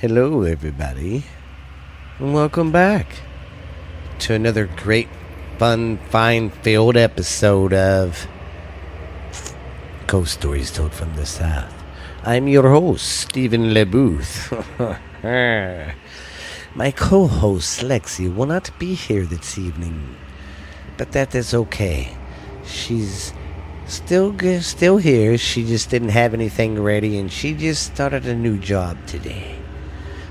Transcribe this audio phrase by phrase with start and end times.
[0.00, 1.24] Hello, everybody,
[2.18, 3.16] and welcome back
[4.20, 5.10] to another great,
[5.58, 8.26] fun, fine filled episode of
[10.06, 11.74] Ghost Stories Told from the South.
[12.22, 14.48] I'm your host, Stephen LeBooth.
[16.74, 20.16] My co host, Lexi, will not be here this evening,
[20.96, 22.16] but that is okay.
[22.64, 23.34] She's
[23.84, 25.36] still still here.
[25.36, 29.59] She just didn't have anything ready, and she just started a new job today.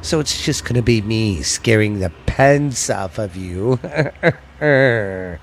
[0.02, 3.80] So it's just gonna be me scaring the pants off of you.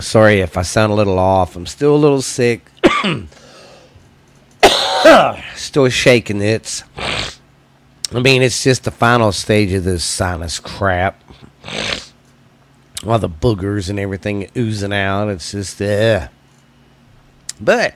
[0.00, 1.56] Sorry if I sound a little off.
[1.56, 2.70] I'm still a little sick.
[5.54, 6.82] still shaking it.
[8.12, 11.22] I mean, it's just the final stage of this sinus crap.
[13.06, 15.28] All the boogers and everything oozing out.
[15.28, 16.28] It's just, uh.
[17.60, 17.94] But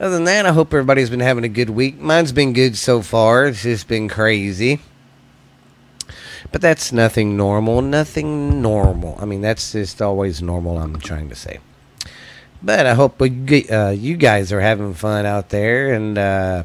[0.00, 1.98] other than that, I hope everybody's been having a good week.
[1.98, 3.46] Mine's been good so far.
[3.46, 4.80] It's just been crazy.
[6.52, 7.82] But that's nothing normal.
[7.82, 9.16] Nothing normal.
[9.20, 11.58] I mean, that's just always normal, I'm trying to say.
[12.62, 15.92] But I hope uh, you guys are having fun out there.
[15.92, 16.64] And uh,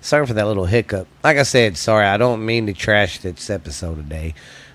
[0.00, 1.08] sorry for that little hiccup.
[1.24, 2.06] Like I said, sorry.
[2.06, 4.34] I don't mean to trash this episode today.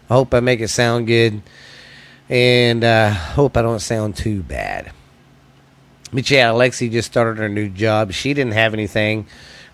[0.10, 1.42] I hope I make it sound good.
[2.28, 4.92] And uh, hope I don't sound too bad.
[6.18, 8.12] Yeah, Alexi just started her new job.
[8.12, 9.28] She didn't have anything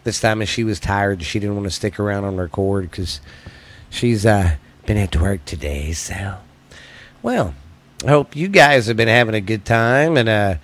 [0.03, 1.21] this time, and she was tired.
[1.23, 3.21] She didn't want to stick around on record because
[3.89, 5.91] she's uh, been at work today.
[5.93, 6.37] So,
[7.21, 7.53] well,
[8.05, 10.55] I hope you guys have been having a good time and uh,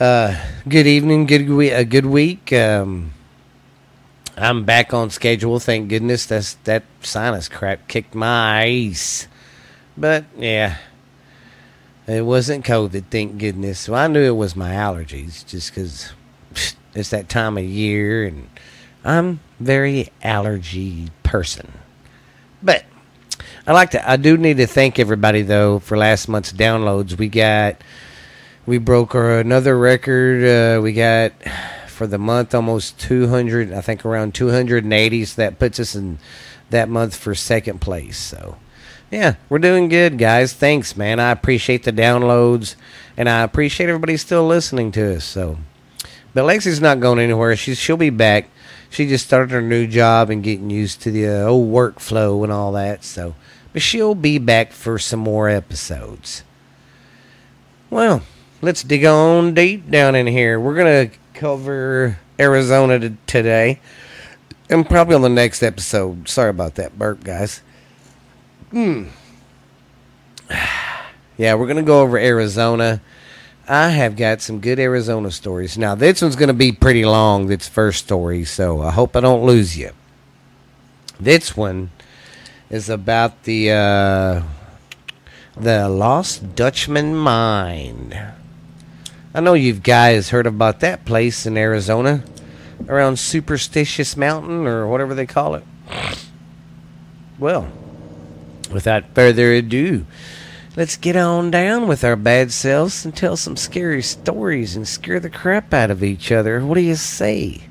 [0.00, 0.36] uh,
[0.68, 2.52] good evening, good we- a good week.
[2.52, 3.12] Um,
[4.36, 5.60] I'm back on schedule.
[5.60, 6.26] Thank goodness.
[6.26, 9.28] That's that sinus crap kicked my ass.
[9.96, 10.76] But yeah,
[12.06, 13.88] it wasn't COVID, thank goodness.
[13.88, 16.12] Well, I knew it was my allergies just because
[16.94, 18.48] it's that time of year and
[19.04, 21.72] I'm very allergy person.
[22.62, 22.84] But
[23.66, 27.18] I like to, I do need to thank everybody though for last month's downloads.
[27.18, 27.76] We got,
[28.66, 30.44] we broke our, another record.
[30.44, 31.32] Uh, we got
[31.88, 35.24] for the month almost 200, I think around 280.
[35.24, 36.18] So that puts us in
[36.70, 38.18] that month for second place.
[38.18, 38.56] So
[39.10, 40.52] yeah, we're doing good, guys.
[40.52, 41.20] Thanks, man.
[41.20, 42.74] I appreciate the downloads,
[43.16, 45.24] and I appreciate everybody still listening to us.
[45.24, 45.58] So,
[46.34, 47.54] but Lexi's not going anywhere.
[47.56, 48.48] She's she'll be back.
[48.90, 52.52] She just started her new job and getting used to the uh, old workflow and
[52.52, 53.04] all that.
[53.04, 53.34] So,
[53.72, 56.42] but she'll be back for some more episodes.
[57.90, 58.22] Well,
[58.60, 60.58] let's dig on deep down in here.
[60.58, 63.78] We're gonna cover Arizona t- today,
[64.68, 66.28] and probably on the next episode.
[66.28, 67.62] Sorry about that burp, guys.
[68.76, 69.04] Hmm.
[71.38, 73.02] Yeah, we're going to go over Arizona.
[73.68, 75.76] I have got some good Arizona stories.
[75.76, 79.20] Now, this one's going to be pretty long, this first story, so I hope I
[79.20, 79.90] don't lose you.
[81.20, 81.90] This one
[82.70, 84.42] is about the uh,
[85.58, 88.32] the Lost Dutchman Mine.
[89.34, 92.24] I know you guys heard about that place in Arizona
[92.88, 95.64] around Superstitious Mountain or whatever they call it.
[97.38, 97.70] Well,
[98.70, 100.06] without further ado,
[100.76, 105.20] let's get on down with our bad selves and tell some scary stories and scare
[105.20, 106.64] the crap out of each other.
[106.64, 107.62] What do you say?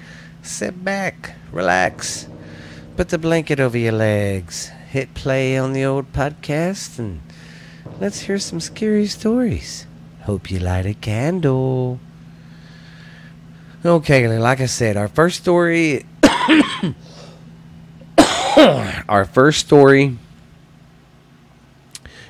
[0.42, 2.28] Sit back, relax,
[2.96, 7.22] put the blanket over your legs, hit play on the old podcast, and
[8.00, 9.88] let's hear some scary stories.
[10.22, 12.00] Hope you light a candle.
[13.84, 16.06] Okay, like I said, our first story.
[19.08, 20.18] our first story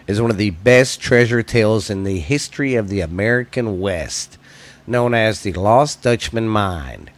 [0.07, 4.37] is one of the best treasure tales in the history of the American West,
[4.85, 7.09] known as the Lost Dutchman Mine.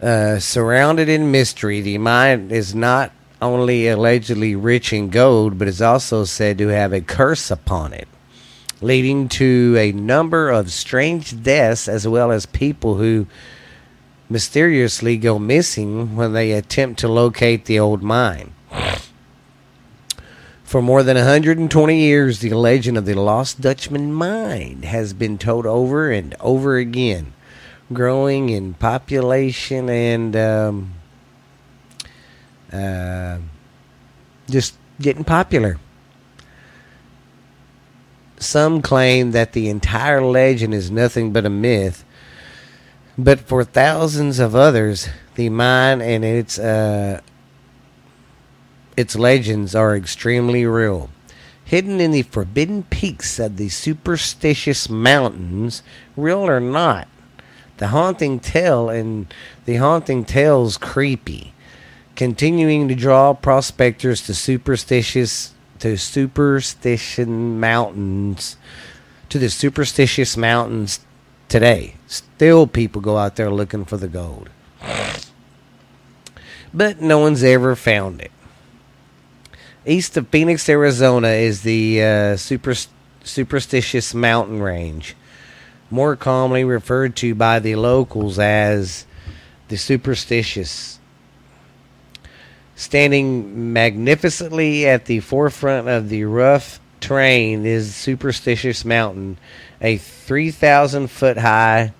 [0.00, 5.82] Uh, surrounded in mystery, the mine is not only allegedly rich in gold, but is
[5.82, 8.08] also said to have a curse upon it,
[8.80, 13.26] leading to a number of strange deaths as well as people who
[14.30, 18.54] mysteriously go missing when they attempt to locate the old mine.
[20.70, 25.66] For more than 120 years, the legend of the Lost Dutchman mine has been told
[25.66, 27.32] over and over again,
[27.92, 30.94] growing in population and um,
[32.72, 33.38] uh,
[34.48, 35.80] just getting popular.
[38.38, 42.04] Some claim that the entire legend is nothing but a myth,
[43.18, 47.22] but for thousands of others, the mine and its uh,
[49.00, 51.10] its legends are extremely real.
[51.64, 55.82] Hidden in the forbidden peaks of the superstitious mountains,
[56.16, 57.08] real or not,
[57.78, 59.32] the haunting tale and
[59.64, 61.54] the haunting tale's creepy,
[62.14, 68.58] continuing to draw prospectors to superstitious to superstition mountains
[69.30, 71.00] to the superstitious mountains
[71.48, 71.94] today.
[72.06, 74.50] Still people go out there looking for the gold.
[76.74, 78.30] But no one's ever found it.
[79.86, 82.74] East of Phoenix, Arizona is the uh, super,
[83.24, 85.16] superstitious mountain range
[85.90, 89.04] more commonly referred to by the locals as
[89.68, 90.98] the superstitious.
[92.76, 99.36] Standing magnificently at the forefront of the rough terrain is Superstitious Mountain,
[99.80, 101.92] a 3,000 foot high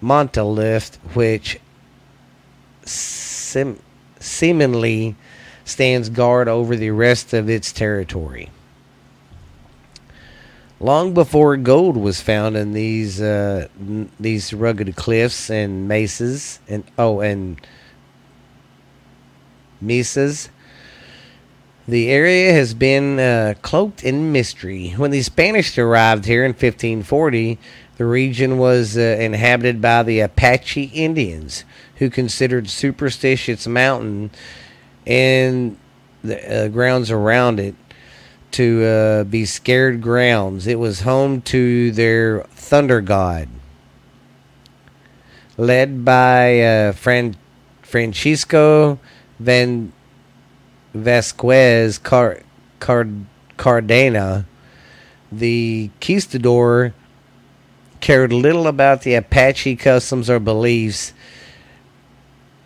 [0.00, 1.58] monolith which
[2.84, 3.76] seemingly
[5.72, 8.50] stands guard over the rest of its territory
[10.82, 16.84] long before gold was found in these uh, n- these rugged cliffs and mesas and
[16.98, 17.60] oh and
[19.80, 20.50] mesas.
[21.86, 24.90] The area has been uh, cloaked in mystery.
[24.90, 27.58] When the Spanish arrived here in 1540,
[27.96, 31.64] the region was uh, inhabited by the Apache Indians,
[31.96, 34.30] who considered Superstitious Mountain
[35.06, 35.76] and
[36.22, 37.74] the uh, grounds around it
[38.52, 40.66] to uh, be scared grounds.
[40.66, 43.48] It was home to their thunder god,
[45.56, 47.36] led by uh, Fran-
[47.82, 48.98] Francisco
[49.38, 49.92] Van
[50.94, 52.42] Vasquez Car-
[52.78, 53.26] Card-
[53.58, 54.46] Cardena.
[55.30, 56.92] The conquistador
[58.00, 61.14] cared little about the Apache customs or beliefs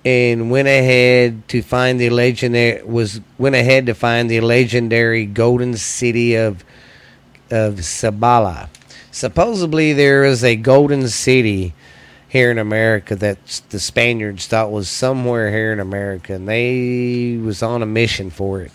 [0.07, 5.77] and went ahead to find the legendary was went ahead to find the legendary golden
[5.77, 6.65] city of
[7.51, 8.69] of Sabala.
[9.11, 11.75] Supposedly there is a golden city
[12.29, 17.61] here in America that the Spaniards thought was somewhere here in America, and they was
[17.61, 18.73] on a mission for it,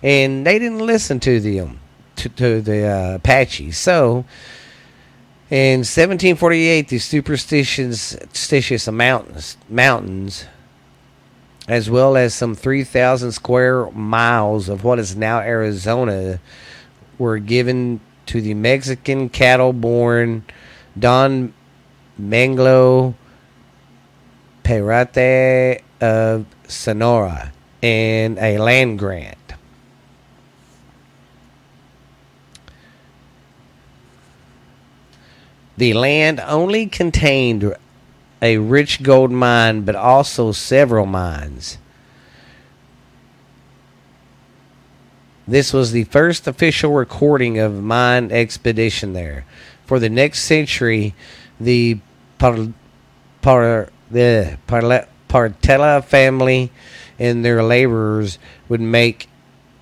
[0.00, 1.80] and they didn't listen to them
[2.14, 3.78] to, to the uh, Apaches.
[3.78, 4.24] So
[5.52, 10.46] in 1748, the superstitious, mountains, mountains,
[11.68, 16.40] as well as some 3,000 square miles of what is now Arizona,
[17.18, 20.42] were given to the Mexican cattle-born
[20.98, 21.52] Don
[22.18, 23.12] Manglo
[24.62, 27.52] Perate of Sonora
[27.82, 29.36] in a land grant.
[35.76, 37.74] The land only contained
[38.40, 41.78] a rich gold mine, but also several mines.
[45.46, 49.44] This was the first official recording of mine expedition there.
[49.86, 51.14] For the next century,
[51.58, 51.98] the
[52.38, 52.68] Par,
[53.40, 56.70] Par, the Partella family
[57.18, 59.28] and their laborers would make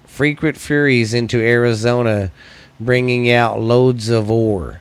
[0.07, 2.31] frequent furies into Arizona,
[2.79, 4.81] bringing out loads of ore.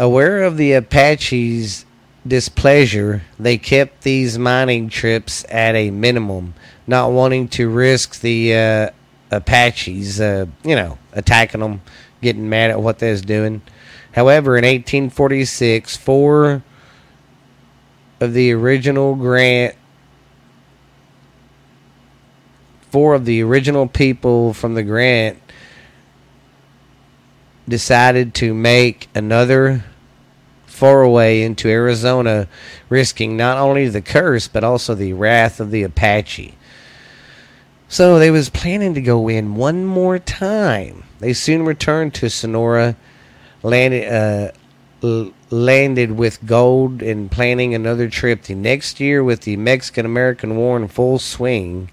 [0.00, 1.84] Aware of the Apaches'
[2.26, 6.54] displeasure, they kept these mining trips at a minimum,
[6.86, 8.90] not wanting to risk the uh,
[9.30, 11.82] Apaches, uh, you know, attacking them,
[12.22, 13.60] getting mad at what they was doing.
[14.12, 16.62] However, in 1846, four
[18.20, 19.76] of the original grant,
[22.90, 25.38] four of the original people from the grant
[27.68, 29.84] decided to make another
[30.80, 32.48] foray into Arizona,
[32.88, 36.54] risking not only the curse but also the wrath of the Apache.
[37.86, 41.04] So they was planning to go in one more time.
[41.18, 42.96] They soon returned to Sonora,
[43.62, 44.52] landed uh,
[45.50, 50.78] landed with gold, and planning another trip the next year with the Mexican American War
[50.78, 51.90] in full swing.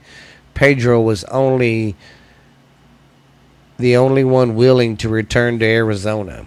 [0.53, 1.97] Pedro was only
[3.77, 6.45] the only one willing to return to Arizona.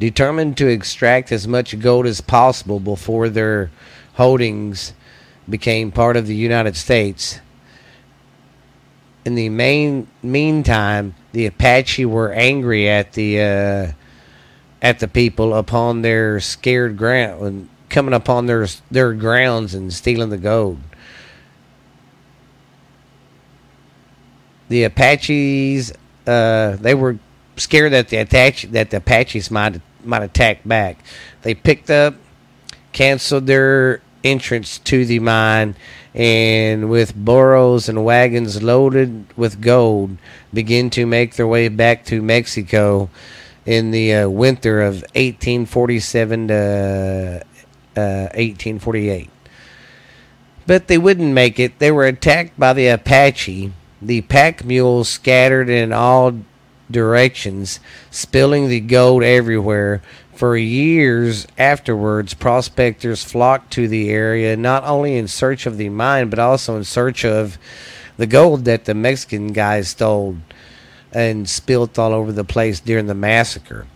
[0.00, 3.70] Determined to extract as much gold as possible before their
[4.14, 4.94] holdings
[5.46, 7.38] became part of the United States.
[9.26, 13.92] In the main meantime, the Apache were angry at the uh,
[14.80, 20.38] at the people upon their scared ground, coming upon their their grounds and stealing the
[20.38, 20.78] gold.
[24.70, 25.92] The Apaches,
[26.26, 27.18] uh, they were
[27.56, 30.98] scared that the Apache, that the Apaches might might attack back.
[31.42, 32.14] They picked up,
[32.92, 35.76] canceled their entrance to the mine,
[36.14, 40.16] and with burros and wagons loaded with gold,
[40.52, 43.08] begin to make their way back to Mexico
[43.64, 47.44] in the uh, winter of 1847 to
[47.96, 49.30] uh, 1848.
[50.66, 51.78] But they wouldn't make it.
[51.78, 53.72] They were attacked by the Apache.
[54.02, 56.32] The pack mules scattered in all
[56.90, 57.80] directions,
[58.10, 60.02] spilling the gold everywhere.
[60.34, 66.30] For years afterwards, prospectors flocked to the area not only in search of the mine,
[66.30, 67.58] but also in search of
[68.16, 70.36] the gold that the Mexican guys stole
[71.12, 73.86] and spilt all over the place during the massacre.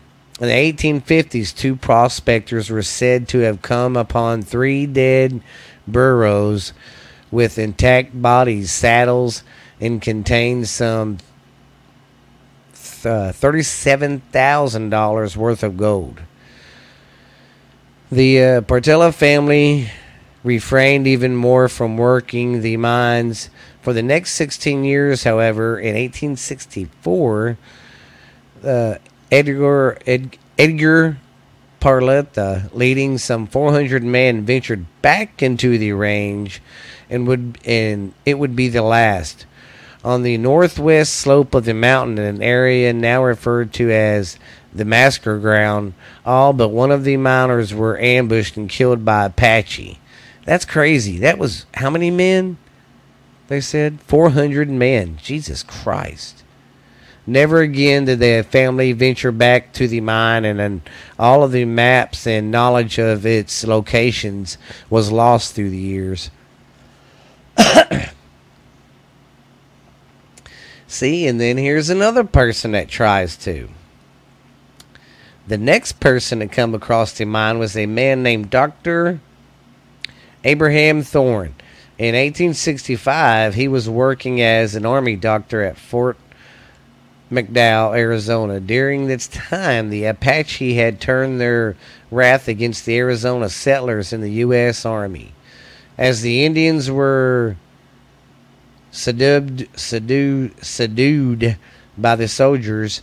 [0.41, 5.41] In the 1850s, two prospectors were said to have come upon three dead
[5.87, 6.73] burros
[7.31, 9.45] with intact bodies, saddles,
[9.81, 11.19] and contained some
[13.07, 16.23] uh, $37,000 worth of gold.
[18.11, 18.63] The uh,
[19.13, 19.91] family
[20.45, 27.59] refrained even more from working the mines for the next 16 years, however, in 1864,
[28.65, 28.95] uh,
[29.31, 31.19] Edgar, Ed, Edgar
[31.81, 36.63] Parlata, leading some 400 men, ventured back into the range,
[37.11, 39.45] and would and it would be the last.
[40.05, 44.39] On the northwest slope of the mountain, in an area now referred to as
[44.75, 45.95] the massacre ground,
[46.27, 49.99] all but one of the miners were ambushed and killed by Apache.
[50.45, 51.19] That's crazy.
[51.19, 52.59] That was how many men?
[53.49, 54.01] they said.
[54.03, 55.19] 400 men.
[55.23, 56.43] Jesus Christ.
[57.27, 60.83] Never again did the family venture back to the mine, and, and
[61.19, 64.59] all of the maps and knowledge of its locations
[64.91, 66.31] was lost through the years.
[70.95, 73.69] See, and then here's another person that tries to.
[75.49, 79.19] The next person to come across the mine was a man named Dr.
[80.45, 81.57] Abraham Thorne.
[81.99, 86.17] In 1865, he was working as an army doctor at Fort
[87.29, 88.61] McDowell, Arizona.
[88.61, 91.75] During this time, the Apache had turned their
[92.13, 94.87] wrath against the Arizona settlers in the U.S.
[94.87, 95.33] Army.
[95.99, 97.57] As the Indians were
[98.95, 101.57] subdued, subdued, subdued
[101.99, 103.03] by the soldiers,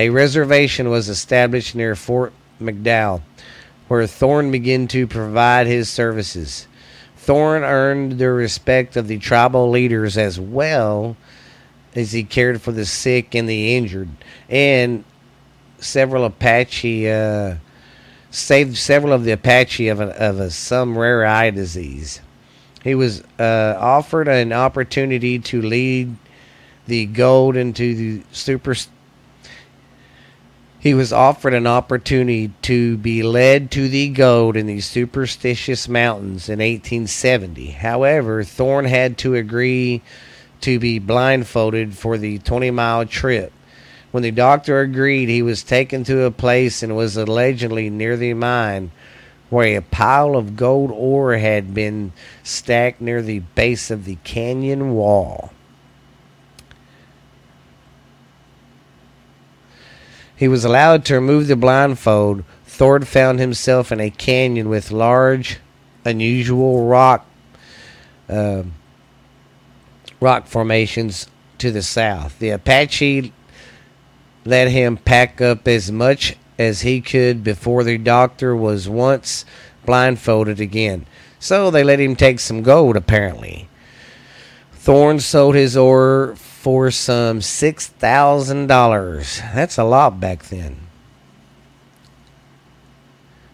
[0.00, 3.22] a reservation was established near Fort McDowell,
[3.86, 6.66] where Thorne began to provide his services.
[7.16, 11.16] Thorne earned the respect of the tribal leaders as well
[11.94, 14.08] as he cared for the sick and the injured,
[14.48, 15.04] and
[15.78, 17.54] several Apache uh,
[18.30, 22.20] saved several of the Apache of, a, of a, some rare eye disease.
[22.88, 26.16] He was uh, offered an opportunity to lead
[26.86, 28.74] the gold into the super
[30.80, 36.48] he was offered an opportunity to be led to the gold in the superstitious mountains
[36.48, 37.72] in 1870.
[37.72, 40.00] However, Thorne had to agree
[40.62, 43.52] to be blindfolded for the 20 mile trip.
[44.12, 48.32] When the doctor agreed, he was taken to a place and was allegedly near the
[48.32, 48.92] mine
[49.50, 52.12] where a pile of gold ore had been
[52.42, 55.52] stacked near the base of the canyon wall.
[60.36, 62.44] He was allowed to remove the blindfold.
[62.64, 65.58] Thorne found himself in a canyon with large,
[66.04, 67.26] unusual rock
[68.28, 68.62] uh,
[70.20, 71.28] rock formations
[71.58, 72.38] to the south.
[72.38, 73.32] The Apache
[74.44, 79.44] let him pack up as much as he could before the doctor was once
[79.86, 81.06] blindfolded again.
[81.38, 83.68] So they let him take some gold, apparently.
[84.72, 89.54] Thorne sold his ore for some $6,000.
[89.54, 90.78] That's a lot back then.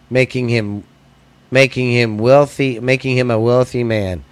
[0.09, 0.83] Making him
[1.51, 4.23] making him wealthy, making him a wealthy man.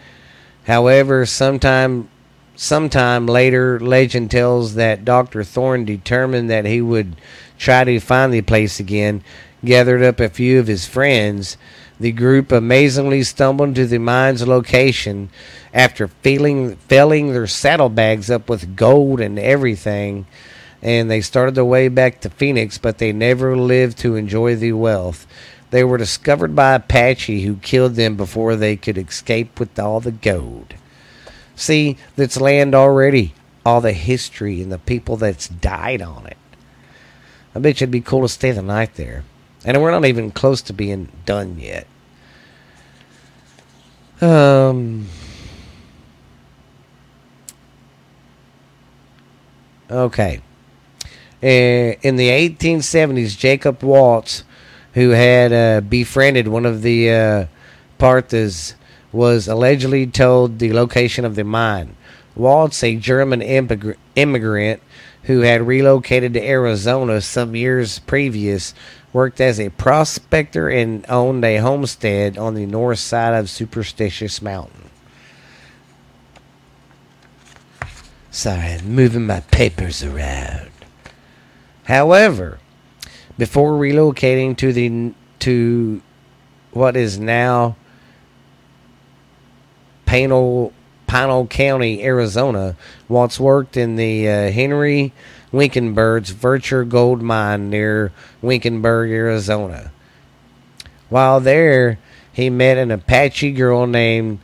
[0.66, 2.10] However, sometime
[2.56, 5.44] sometime later legend tells that Dr.
[5.44, 7.16] Thorne determined that he would
[7.58, 9.24] try to find the place again,
[9.64, 11.58] gathered up a few of his friends.
[12.00, 15.30] The group amazingly stumbled to the mine's location
[15.74, 20.26] after filling filling their saddlebags up with gold and everything
[20.84, 24.74] and they started their way back to Phoenix, but they never lived to enjoy the
[24.74, 25.26] wealth.
[25.72, 30.12] They were discovered by Apache who killed them before they could escape with all the
[30.12, 30.76] gold.
[31.56, 33.34] See, that's land already,
[33.66, 36.38] all the history and the people that's died on it.
[37.56, 39.24] I bet it'd be cool to stay the night there.
[39.66, 41.88] And we're not even close to being done yet.
[44.22, 45.08] Um
[49.94, 50.42] Okay.
[51.44, 54.44] Uh, in the 1870s, Jacob Waltz,
[54.94, 57.46] who had uh, befriended one of the uh,
[58.00, 58.74] Parthas,
[59.12, 61.96] was allegedly told the location of the mine.
[62.36, 64.82] Waltz, a German immigrant,
[65.24, 68.74] who had relocated to Arizona some years previous,
[69.12, 74.90] worked as a prospector and owned a homestead on the north side of Superstitious Mountain.
[78.32, 80.72] Sorry, I'm moving my papers around.
[81.84, 82.60] However,
[83.38, 86.02] before relocating to the to
[86.72, 87.76] what is now
[90.06, 90.74] Pinal,
[91.14, 92.76] Pinal County, Arizona,
[93.08, 95.14] Waltz worked in the uh, Henry
[95.52, 99.92] Winkenberg's Vircher Gold Mine near Winkenberg, Arizona.
[101.10, 102.00] While there,
[102.32, 104.40] he met an Apache girl named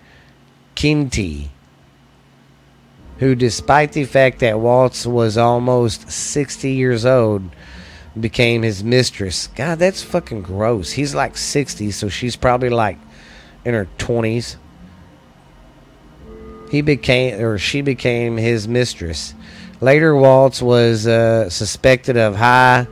[0.75, 1.49] Kinty,
[3.17, 7.49] who, despite the fact that Waltz was almost 60 years old,
[8.19, 9.47] became his mistress.
[9.55, 10.91] God, that's fucking gross.
[10.91, 12.99] He's like 60, so she's probably like
[13.65, 14.57] in her 20s.
[16.69, 19.33] He became, or she became his mistress.
[19.81, 22.87] Later, Waltz was uh, suspected of high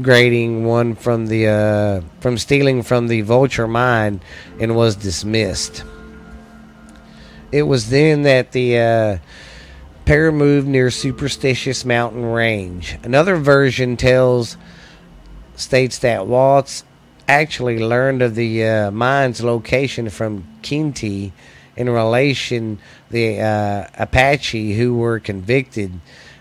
[0.00, 4.20] grading one from the uh, from stealing from the Vulture mine
[4.60, 5.84] and was dismissed.
[7.50, 9.18] It was then that the uh,
[10.04, 12.98] pair moved near Superstitious Mountain Range.
[13.02, 14.56] Another version tells
[15.56, 16.84] states that Waltz
[17.26, 21.32] actually learned of the uh, mine's location from Kinty
[21.78, 22.76] in relation
[23.08, 26.00] the uh, Apache who were convicted.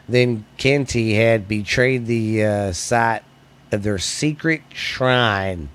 [0.09, 3.23] Then Kenty had betrayed the uh, site
[3.71, 5.69] of their secret shrine.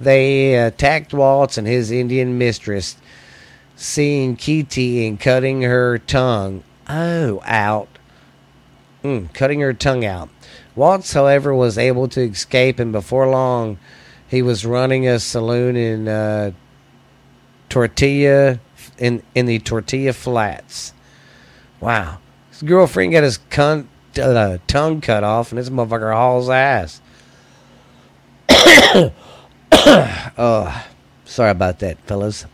[0.00, 2.96] They attacked Waltz and his Indian mistress,
[3.76, 6.64] seeing Kinty and cutting her tongue.
[6.88, 7.88] Oh, out.
[9.02, 10.30] Mm, cutting her tongue out.
[10.74, 13.78] Waltz, however, was able to escape, and before long,
[14.26, 16.52] he was running a saloon in uh,
[17.68, 18.60] Tortilla
[18.98, 20.92] in in the tortilla flats.
[21.80, 22.18] Wow,
[22.50, 23.38] his girlfriend got his
[24.18, 27.00] uh, tongue cut off, and this motherfucker hauls ass.
[30.38, 30.86] oh,
[31.24, 32.46] sorry about that, fellas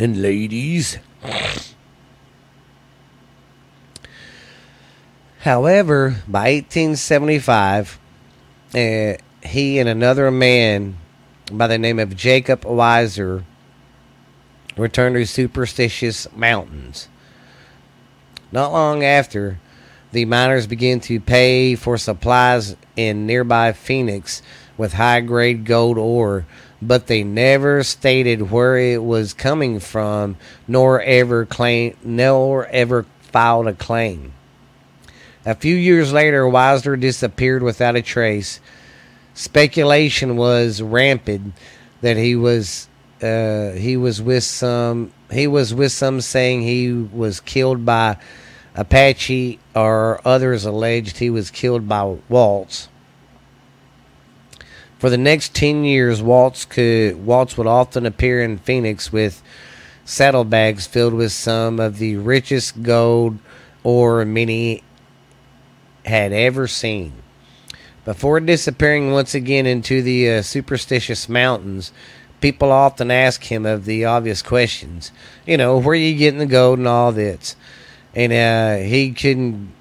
[0.00, 0.98] and ladies.
[5.40, 7.98] However, by 1875,
[8.74, 10.96] uh, he and another man
[11.52, 13.44] by the name of Jacob Weiser
[14.80, 17.08] returned to superstitious mountains.
[18.52, 19.58] Not long after,
[20.12, 24.42] the miners began to pay for supplies in nearby Phoenix
[24.76, 26.46] with high grade gold ore,
[26.82, 33.68] but they never stated where it was coming from, nor ever claim, nor ever filed
[33.68, 34.32] a claim.
[35.46, 38.60] A few years later, Weiser disappeared without a trace.
[39.34, 41.54] Speculation was rampant
[42.00, 42.88] that he was
[43.22, 48.16] uh, he was with some he was with some saying he was killed by
[48.74, 52.88] Apache or others alleged he was killed by Waltz.
[54.98, 59.42] For the next ten years, Waltz could Waltz would often appear in Phoenix with
[60.04, 63.38] saddlebags filled with some of the richest gold
[63.82, 64.82] ore many
[66.04, 67.12] had ever seen.
[68.04, 71.92] Before disappearing once again into the uh, superstitious mountains,
[72.40, 75.12] people often ask him of the obvious questions.
[75.46, 77.56] You know, where you getting the gold and all this?
[78.14, 79.72] And uh, he couldn't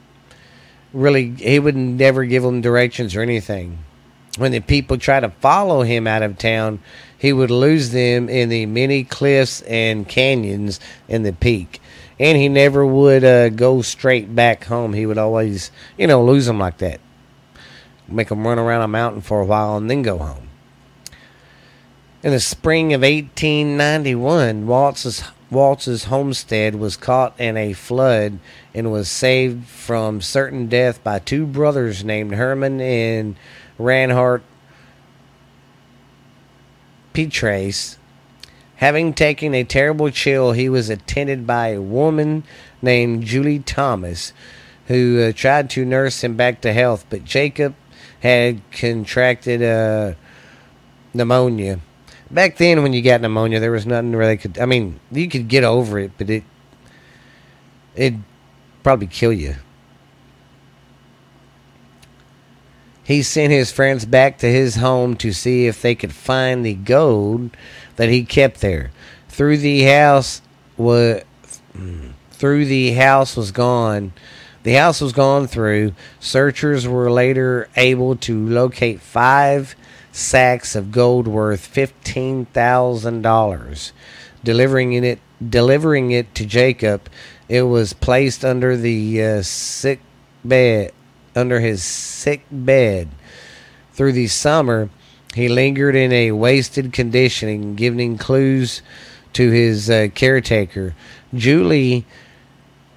[0.94, 3.80] really, he would never give them directions or anything.
[4.38, 6.80] When the people try to follow him out of town,
[7.18, 11.82] he would lose them in the many cliffs and canyons in the peak.
[12.20, 14.94] And he never would uh, go straight back home.
[14.94, 17.00] He would always, you know, lose them like that.
[18.08, 20.49] Make them run around a mountain for a while and then go home.
[22.22, 28.40] In the spring of 1891, Waltz's, Waltz's homestead was caught in a flood
[28.74, 33.38] and was saved from certain death by two brothers named Herman and
[33.80, 34.42] Ranhart
[37.14, 37.98] Petrace.
[38.76, 42.44] Having taken a terrible chill, he was attended by a woman
[42.82, 44.34] named Julie Thomas,
[44.88, 47.76] who uh, tried to nurse him back to health, but Jacob
[48.20, 50.16] had contracted uh,
[51.14, 51.80] pneumonia
[52.32, 54.60] back then when you got pneumonia, there was nothing where they could.
[54.60, 56.44] I mean, you could get over it, but it
[57.96, 58.14] it
[58.84, 59.56] probably kill you.
[63.04, 66.76] He sent his friends back to his home to see if they could find the
[66.76, 67.50] gold
[67.96, 68.92] that he kept there.
[69.28, 70.42] Through the house
[70.78, 71.24] was
[72.32, 74.14] through the house was gone.
[74.64, 75.94] The house was gone through.
[76.20, 79.76] Searchers were later able to locate five
[80.12, 83.94] sacks of gold worth fifteen thousand dollars.
[84.44, 87.10] Delivering it, delivering it to Jacob,
[87.50, 90.00] it was placed under the uh, sick
[90.46, 90.94] bed,
[91.36, 93.10] under his sick bed.
[93.92, 94.90] Through the summer,
[95.36, 98.82] he lingered in a wasted condition, giving clues
[99.34, 100.96] to his uh, caretaker,
[101.36, 102.06] Julie,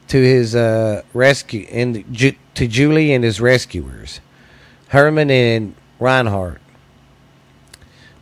[0.08, 4.20] to his uh, rescue and Ju- to Julie and his rescuers,
[4.88, 6.61] Herman and Reinhardt.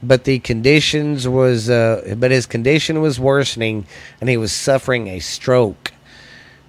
[0.02, 3.86] But the conditions was, uh, but his condition was worsening,
[4.20, 5.92] and he was suffering a stroke.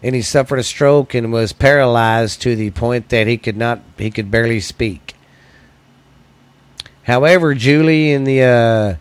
[0.03, 3.81] And he suffered a stroke and was paralyzed to the point that he could not,
[3.97, 5.15] he could barely speak.
[7.03, 8.95] However, Julie and the uh,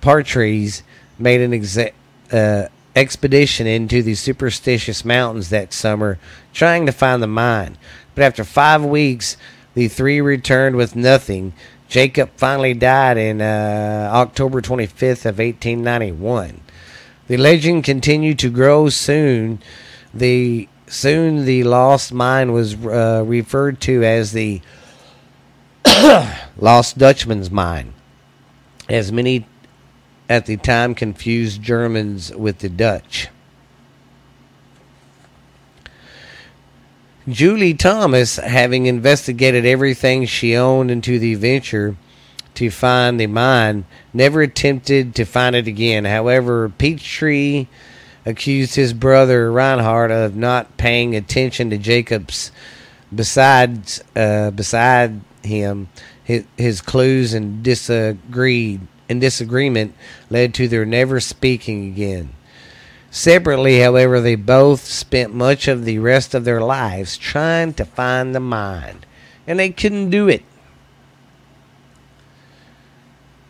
[0.00, 0.82] Partries
[1.18, 1.92] made an exa-
[2.32, 6.18] uh, expedition into the superstitious mountains that summer,
[6.52, 7.76] trying to find the mine.
[8.14, 9.36] But after five weeks,
[9.74, 11.52] the three returned with nothing.
[11.88, 16.60] Jacob finally died in uh, October 25th of 1891.
[17.28, 18.88] The legend continued to grow.
[18.88, 19.60] Soon,
[20.12, 24.60] the soon the lost mine was uh, referred to as the
[26.56, 27.94] Lost Dutchman's Mine,
[28.88, 29.46] as many
[30.28, 33.28] at the time confused Germans with the Dutch.
[37.28, 41.96] Julie Thomas, having investigated everything she owned into the venture
[42.54, 46.04] to find the mine, never attempted to find it again.
[46.06, 47.66] However, Peachtree
[48.24, 52.50] accused his brother Reinhardt of not paying attention to Jacob's
[53.14, 55.88] besides uh, beside him
[56.22, 59.94] his, his clues and disagreed and disagreement
[60.28, 62.30] led to their never speaking again.
[63.10, 68.34] Separately, however, they both spent much of the rest of their lives trying to find
[68.34, 69.04] the mine,
[69.46, 70.42] and they couldn't do it.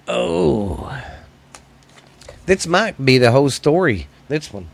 [0.06, 0.96] Oh,
[2.46, 4.06] this might be the whole story.
[4.28, 4.68] This one,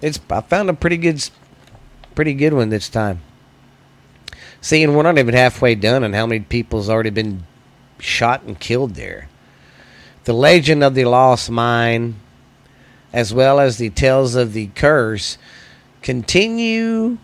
[0.00, 1.28] it's I found a pretty good,
[2.14, 3.20] pretty good one this time.
[4.60, 7.44] Seeing we're not even halfway done, and how many people's already been
[7.98, 9.28] shot and killed there.
[10.22, 12.16] The legend of the lost mine,
[13.14, 15.38] as well as the tales of the curse,
[16.02, 17.16] continue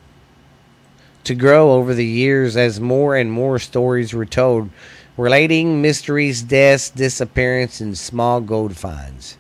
[1.25, 4.71] to grow over the years as more and more stories were told
[5.17, 9.37] relating mysteries, deaths, disappearance, and small gold finds.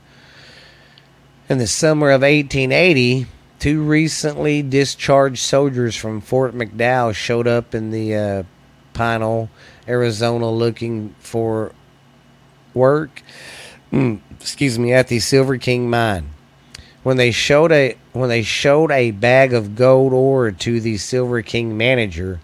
[1.48, 3.28] In the summer of 1880,
[3.60, 8.42] two recently discharged soldiers from Fort McDowell showed up in the uh,
[8.92, 9.50] Pinal,
[9.86, 11.70] Arizona, looking for
[12.74, 13.22] work.
[13.92, 16.30] Excuse me, at the Silver King mine.
[17.02, 21.40] When they showed a when they showed a bag of gold ore to the Silver
[21.40, 22.40] King manager,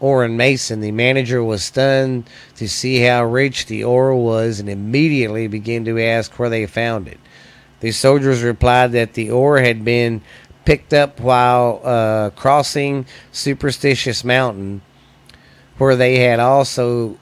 [0.00, 5.46] Orrin Mason, the manager was stunned to see how rich the ore was and immediately
[5.46, 7.18] began to ask where they found it.
[7.80, 10.22] The soldiers replied that the ore had been
[10.64, 14.82] picked up while uh, crossing Superstitious Mountain,
[15.78, 17.16] where they had also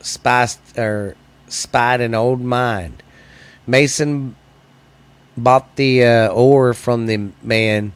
[0.00, 1.16] spiced or
[1.48, 2.98] spied an old mine.
[3.66, 4.36] Mason
[5.36, 7.92] bought the uh, ore from the man,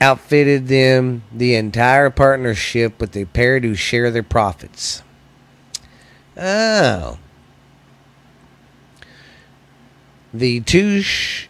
[0.00, 5.02] outfitted them the entire partnership with the pair to share their profits.
[6.36, 7.18] Oh.
[10.32, 11.48] The two sh-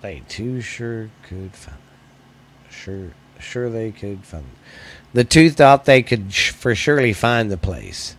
[0.00, 1.78] they two sure could find
[2.70, 4.44] sure sure they could find
[5.12, 8.14] the two thought they could sh- for surely find the place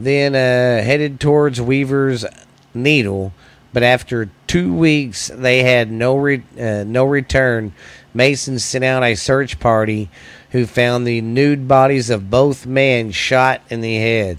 [0.00, 2.24] then uh, headed towards Weaver's
[2.72, 3.34] Needle.
[3.72, 7.72] But after two weeks, they had no re- uh, no return.
[8.12, 10.10] Mason sent out a search party,
[10.50, 14.38] who found the nude bodies of both men shot in the head.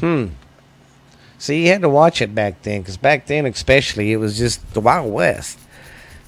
[0.00, 0.26] Hmm.
[1.38, 4.74] See, you had to watch it back then, because back then, especially, it was just
[4.74, 5.58] the Wild West.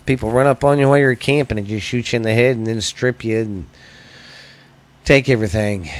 [0.06, 2.56] People run up on you while you're camping and just shoot you in the head
[2.56, 3.66] and then strip you and
[5.04, 5.90] take everything.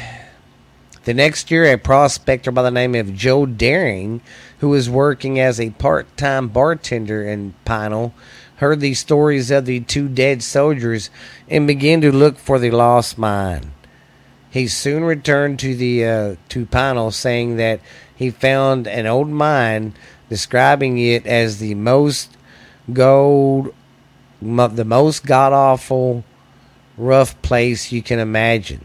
[1.04, 4.20] The next year, a prospector by the name of Joe Deering,
[4.60, 8.14] who was working as a part time bartender in Pinal,
[8.56, 11.10] heard the stories of the two dead soldiers
[11.48, 13.72] and began to look for the lost mine.
[14.50, 17.80] He soon returned to the uh, to Pinal, saying that
[18.14, 19.94] he found an old mine,
[20.28, 22.36] describing it as the most
[22.92, 23.72] gold,
[24.42, 26.24] the most god awful,
[26.98, 28.84] rough place you can imagine,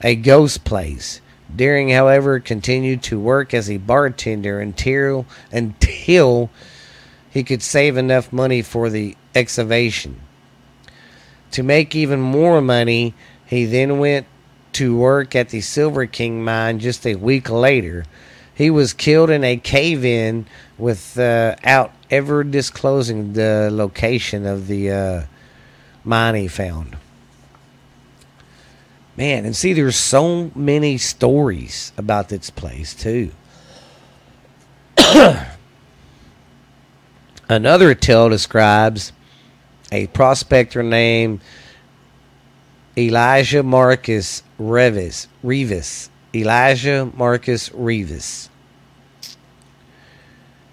[0.00, 1.20] a ghost place.
[1.54, 6.50] Deering, however, continued to work as a bartender until until
[7.30, 10.20] he could save enough money for the excavation.
[11.52, 13.14] To make even more money,
[13.46, 14.26] he then went
[14.72, 18.04] to work at the Silver King mine just a week later.
[18.54, 20.46] He was killed in a cave in
[20.78, 25.22] without uh, ever disclosing the location of the uh,
[26.04, 26.96] mine he found.
[29.16, 33.30] Man, and see, there's so many stories about this place, too.
[37.48, 39.12] Another tale describes
[39.92, 41.40] a prospector named
[42.96, 45.28] Elijah Marcus Reavis.
[45.44, 46.08] Reavis.
[46.34, 48.48] Elijah Marcus Reavis.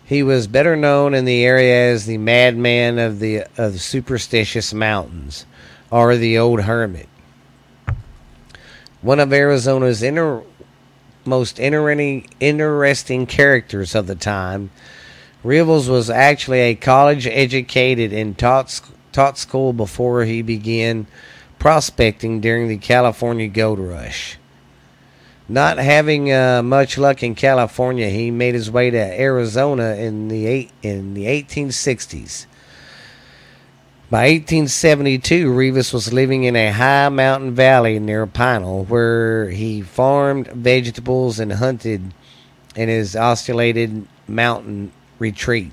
[0.03, 4.73] He was better known in the area as the madman of the of the superstitious
[4.73, 5.45] mountains,
[5.91, 7.07] or the old hermit.
[9.01, 10.03] One of Arizona's
[11.25, 14.69] most interesting, characters of the time,
[15.43, 18.79] Rivers was actually a college educated and taught
[19.11, 21.07] taught school before he began
[21.57, 24.37] prospecting during the California gold rush.
[25.49, 30.45] Not having uh, much luck in California, he made his way to Arizona in the
[30.45, 32.45] eight, in the 1860s.
[34.11, 40.47] By 1872, Rivas was living in a high mountain valley near Pinal, where he farmed
[40.47, 42.13] vegetables and hunted
[42.75, 45.71] in his isolated mountain retreat.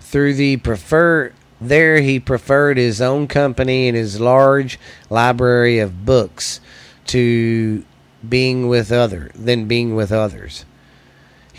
[0.00, 1.32] Through the prefer
[1.62, 6.60] there he preferred his own company and his large library of books
[7.06, 7.86] to
[8.28, 10.66] being with other than being with others.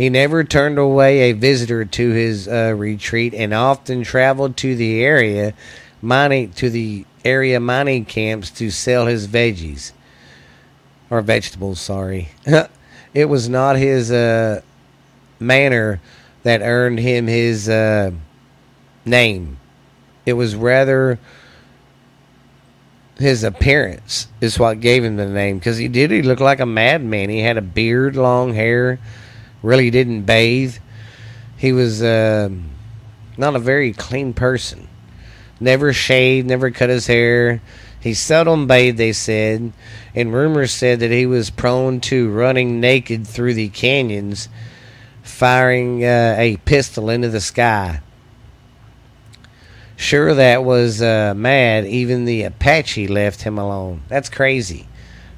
[0.01, 5.03] He never turned away a visitor to his uh, retreat and often traveled to the
[5.03, 5.53] area
[6.01, 9.91] mining to the area mining camps to sell his veggies
[11.11, 12.29] or vegetables, sorry.
[13.13, 14.61] it was not his uh,
[15.39, 16.01] manner
[16.41, 18.09] that earned him his uh,
[19.05, 19.59] name.
[20.25, 21.19] It was rather
[23.19, 26.09] his appearance is what gave him the name because he did.
[26.09, 27.29] He looked like a madman.
[27.29, 28.97] He had a beard, long hair,
[29.61, 30.77] really didn't bathe.
[31.57, 32.49] He was uh,
[33.37, 34.87] not a very clean person.
[35.59, 37.61] Never shaved, never cut his hair.
[37.99, 39.73] He seldom bathed, they said,
[40.15, 44.49] and rumors said that he was prone to running naked through the canyons,
[45.21, 48.01] firing uh, a pistol into the sky.
[49.95, 51.85] Sure, that was uh, mad.
[51.85, 54.01] Even the Apache left him alone.
[54.07, 54.87] That's crazy.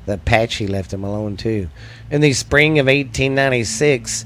[0.05, 1.69] The Apache left him alone too.
[2.11, 4.25] In the spring of 1896,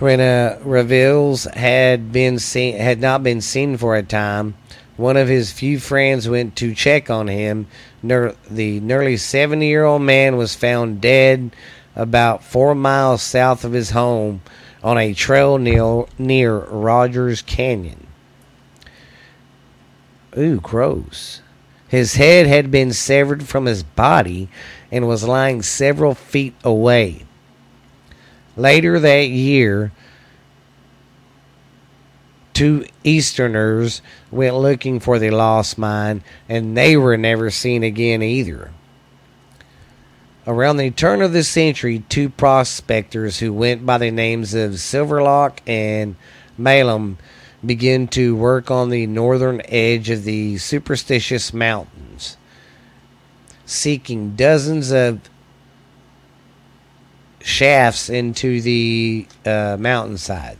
[0.00, 4.54] when uh, Reveals had been seen, had not been seen for a time,
[4.96, 7.66] one of his few friends went to check on him.
[8.02, 11.54] Ner- the nearly 70 year old man was found dead
[11.96, 14.42] about four miles south of his home
[14.82, 18.06] on a trail near, near Rogers Canyon.
[20.36, 21.40] Ooh, gross.
[21.88, 24.48] His head had been severed from his body
[24.90, 27.24] and was lying several feet away.
[28.56, 29.92] Later that year,
[32.52, 38.70] two Easterners went looking for the lost mine, and they were never seen again either.
[40.46, 45.60] Around the turn of the century, two prospectors who went by the names of Silverlock
[45.66, 46.16] and
[46.56, 47.18] Malum
[47.66, 52.36] begin to work on the northern edge of the superstitious mountains,
[53.64, 55.20] seeking dozens of
[57.40, 60.58] shafts into the uh, mountainside.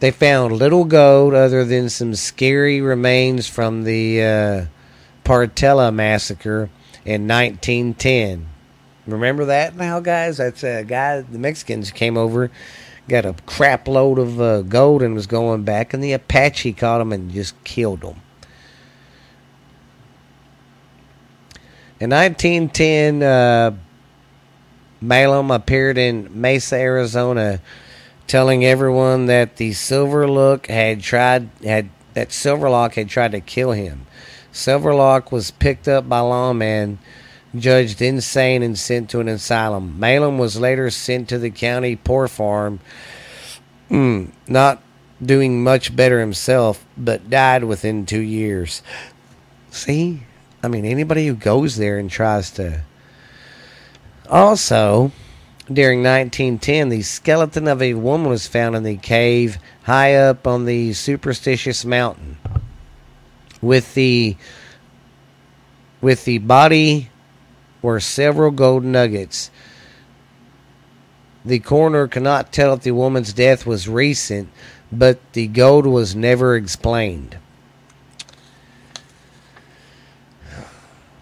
[0.00, 4.64] They found little gold other than some scary remains from the uh,
[5.24, 6.70] Partella massacre
[7.04, 8.48] in 1910.
[9.06, 10.38] Remember that now, guys?
[10.38, 12.50] That's a guy, the Mexicans came over
[13.08, 17.00] got a crap load of uh, gold and was going back, and the Apache caught
[17.00, 18.20] him and just killed him.
[22.00, 23.76] In 1910, uh,
[25.00, 27.60] Malum appeared in Mesa, Arizona,
[28.26, 34.06] telling everyone that the Silverlock had tried had that Silverlock had tried to kill him.
[34.52, 36.98] Silverlock was picked up by lawmen
[37.56, 39.98] judged insane and sent to an asylum.
[39.98, 42.80] Malum was later sent to the county poor farm,
[43.90, 44.82] mm, not
[45.24, 48.82] doing much better himself, but died within two years.
[49.70, 50.22] See?
[50.62, 52.82] I mean, anybody who goes there and tries to.
[54.28, 55.10] Also,
[55.66, 60.64] during 1910, the skeleton of a woman was found in the cave high up on
[60.64, 62.38] the superstitious mountain.
[63.60, 64.36] With the
[66.00, 67.11] with the body
[67.82, 69.50] were several gold nuggets.
[71.44, 74.48] The coroner cannot tell if the woman's death was recent,
[74.92, 77.36] but the gold was never explained.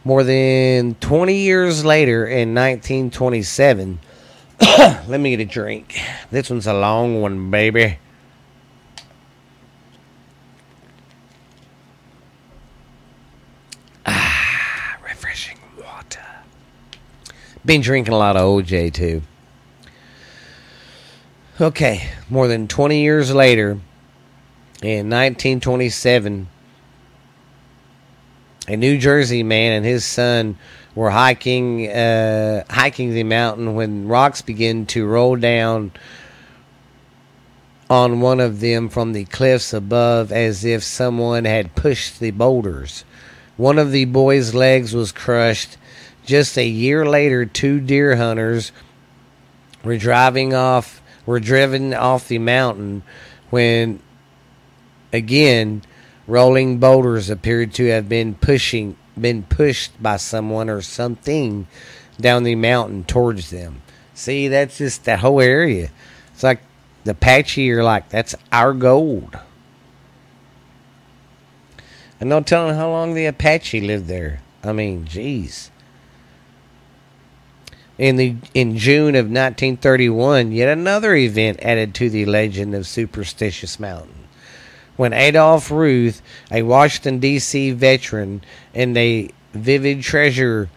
[0.04, 4.00] More than 20 years later, in 1927,
[4.60, 5.98] let me get a drink.
[6.30, 7.98] This one's a long one, baby.
[17.64, 19.22] Been drinking a lot of OJ too.
[21.60, 23.72] Okay, more than 20 years later,
[24.82, 26.48] in 1927,
[28.66, 30.56] a New Jersey man and his son
[30.94, 35.92] were hiking uh, hiking the mountain when rocks began to roll down
[37.90, 43.04] on one of them from the cliffs above as if someone had pushed the boulders.
[43.56, 45.76] One of the boy's legs was crushed.
[46.24, 48.72] Just a year later, two deer hunters
[49.82, 53.02] were driving off were driven off the mountain
[53.50, 54.00] when
[55.12, 55.82] again
[56.26, 61.66] rolling boulders appeared to have been pushing been pushed by someone or something
[62.20, 63.82] down the mountain towards them.
[64.14, 65.90] See, that's just that whole area.
[66.32, 66.60] It's like
[67.04, 69.38] the Apache are like, that's our gold.
[72.20, 74.40] And no telling how long the Apache lived there.
[74.62, 75.69] I mean, jeez.
[78.00, 83.78] In the in June of 1931, yet another event added to the legend of Superstitious
[83.78, 84.26] Mountain.
[84.96, 87.72] When Adolph Ruth, a Washington D.C.
[87.72, 88.42] veteran
[88.74, 90.70] and a vivid treasure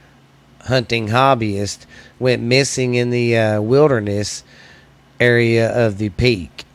[0.65, 1.85] hunting hobbyist,
[2.19, 4.43] went missing in the uh, wilderness
[5.17, 6.65] area of the peak.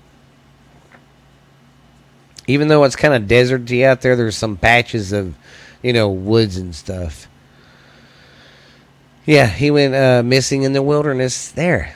[2.47, 5.35] Even though it's kind of deserty out there, there's some patches of,
[5.83, 7.29] you know, woods and stuff.
[9.29, 11.95] Yeah, he went uh, missing in the wilderness there.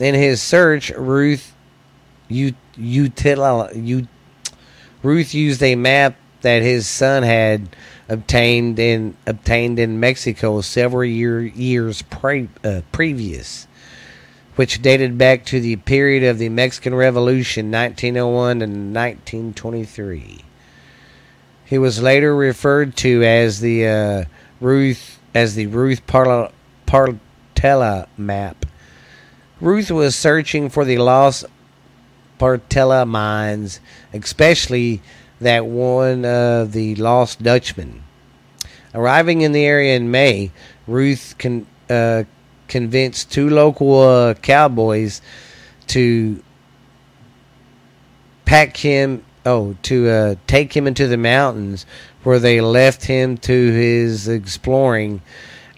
[0.00, 1.54] In his search, Ruth
[2.28, 4.08] Utila, U,
[5.04, 7.68] Ruth used a map that his son had
[8.08, 13.68] obtained in obtained in Mexico several year, years pre, uh, previous
[14.56, 20.40] which dated back to the period of the Mexican Revolution, 1901 and 1923.
[21.64, 24.24] He was later referred to as the uh,
[24.60, 26.52] Ruth as the Ruth Parla,
[26.86, 28.66] Partela map.
[29.60, 31.44] Ruth was searching for the lost
[32.38, 33.80] Partella mines,
[34.12, 35.02] especially
[35.40, 38.02] that one of the lost Dutchman.
[38.94, 40.50] Arriving in the area in May,
[40.86, 42.24] Ruth con, uh,
[42.68, 45.20] convinced two local uh, cowboys
[45.88, 46.42] to
[48.44, 51.86] pack him oh to uh, take him into the mountains
[52.22, 55.22] where they left him to his exploring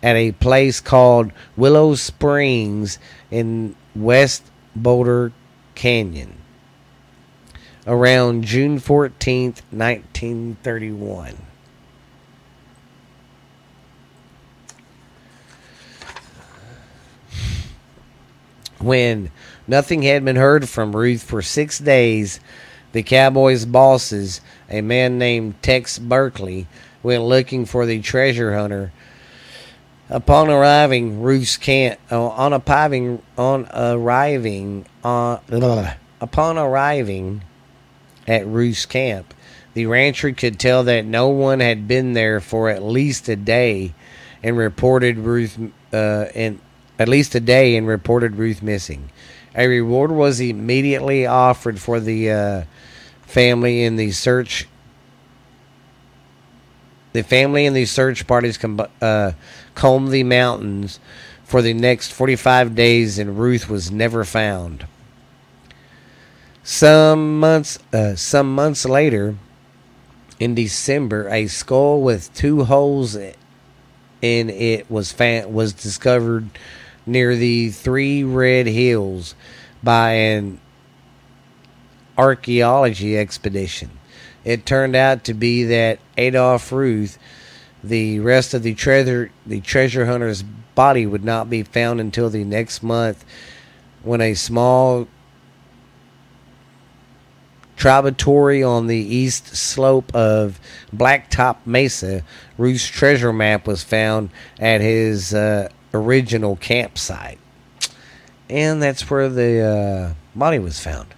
[0.02, 2.98] at a place called Willow Springs
[3.30, 4.42] in West
[4.74, 5.33] Boulder
[5.74, 6.37] Canyon
[7.87, 11.37] around June 14th, 1931.
[18.78, 19.30] When
[19.66, 22.40] nothing had been heard from Ruth for six days,
[22.92, 26.66] the Cowboys' bosses, a man named Tex Barkley,
[27.03, 28.92] went looking for the treasure hunter.
[30.09, 37.42] Upon arriving, Ruth's camp uh, on arriving on arriving on uh, upon arriving
[38.26, 39.33] at Ruth's camp,
[39.74, 43.94] the rancher could tell that no one had been there for at least a day,
[44.42, 45.57] and reported Ruth
[45.92, 46.26] uh,
[47.00, 49.11] at least a day and reported Ruth missing.
[49.55, 52.64] A reward was immediately offered for the uh,
[53.30, 54.68] family in the search.
[57.12, 59.32] The family and the search parties com- uh,
[59.74, 61.00] combed the mountains
[61.44, 64.86] for the next 45 days, and Ruth was never found.
[66.62, 69.36] Some months, uh, some months later,
[70.38, 73.34] in December, a skull with two holes in
[74.50, 76.50] it was found, was discovered
[77.06, 79.34] near the Three Red Hills
[79.82, 80.60] by an
[82.20, 83.90] archaeology expedition.
[84.44, 87.18] It turned out to be that Adolf Ruth,
[87.83, 90.42] the rest of the treasure the treasure hunter's
[90.74, 93.24] body would not be found until the next month
[94.02, 95.09] when a small
[97.76, 100.61] tributary on the east slope of
[100.94, 102.22] Blacktop Mesa,
[102.59, 104.28] Ruth's treasure map was found
[104.59, 107.38] at his uh, original campsite.
[108.51, 111.14] And that's where the uh, body was found.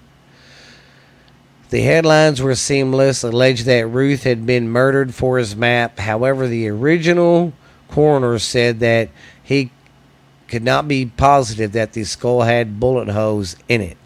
[1.72, 5.98] The headlines were seamless, alleged that Ruth had been murdered for his map.
[5.98, 7.54] However, the original
[7.88, 9.08] coroner said that
[9.42, 9.70] he
[10.48, 13.96] could not be positive that the skull had bullet holes in it.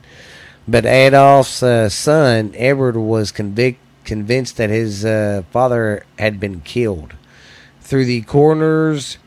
[0.68, 7.14] But Adolf's uh, son, Edward, was convic- convinced that his uh, father had been killed.
[7.80, 9.18] Through the coroner's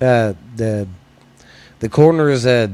[0.00, 0.88] uh, the
[1.80, 2.68] the coroners uh,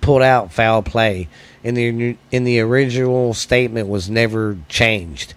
[0.00, 1.28] pulled out foul play,
[1.64, 5.34] and the in the original statement was never changed.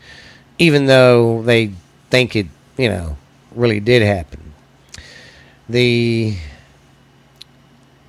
[0.59, 1.71] even though they
[2.11, 2.47] think it,
[2.77, 3.17] you know,
[3.55, 4.53] really did happen.
[5.69, 6.37] The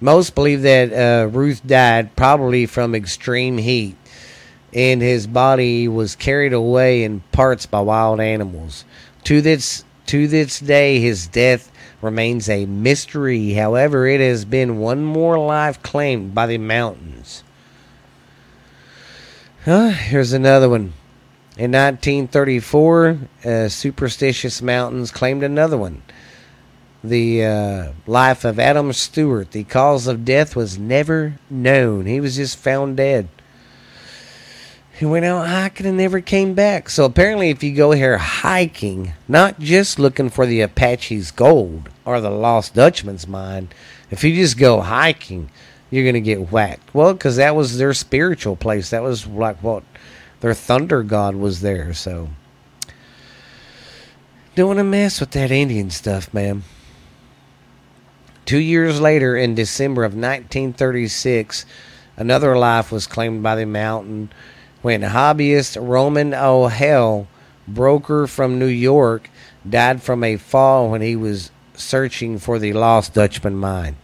[0.01, 3.97] most believe that uh, Ruth died probably from extreme heat,
[4.75, 8.85] and his body was carried away in parts by wild animals.
[9.25, 11.71] To this to this day, his death
[12.03, 13.55] remains a mystery.
[13.55, 17.44] However, it has been one more life claimed by the mountains.
[19.65, 20.93] Huh, here's another one.
[21.57, 26.03] In 1934, uh, Superstitious Mountains claimed another one.
[27.03, 29.53] The uh, life of Adam Stewart.
[29.53, 32.05] The cause of death was never known.
[32.05, 33.31] He was just found dead.
[34.99, 36.91] He went out hiking and never came back.
[36.91, 42.21] So apparently, if you go here hiking, not just looking for the Apache's gold or
[42.21, 43.71] the Lost Dutchman's mine,
[44.11, 45.49] if you just go hiking,
[45.95, 46.93] you're to get whacked.
[46.93, 48.91] Well, because that was their spiritual place.
[48.91, 49.85] That was like what
[50.41, 51.95] their thunder god was there.
[51.95, 52.31] So
[54.57, 56.65] don't want to mess with that Indian stuff, man.
[58.45, 61.65] Two years later, in December of 1936,
[62.17, 64.31] another life was claimed by the mountain
[64.83, 67.29] when hobbyist Roman O'Hell,
[67.69, 69.31] broker from New York,
[69.69, 73.97] died from a fall when he was searching for the lost Dutchman mine.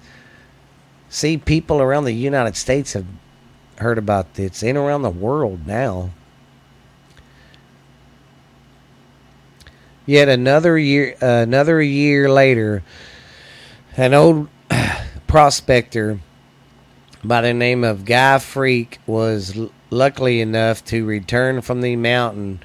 [1.13, 3.05] See, people around the United States have
[3.79, 6.11] heard about this, and around the world now.
[10.07, 12.85] Yet another year, another year later,
[13.97, 14.49] an old
[15.27, 16.21] prospector
[17.25, 19.59] by the name of Guy Freak was
[19.91, 22.61] luckily enough to return from the mountain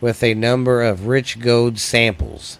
[0.00, 2.58] with a number of rich gold samples.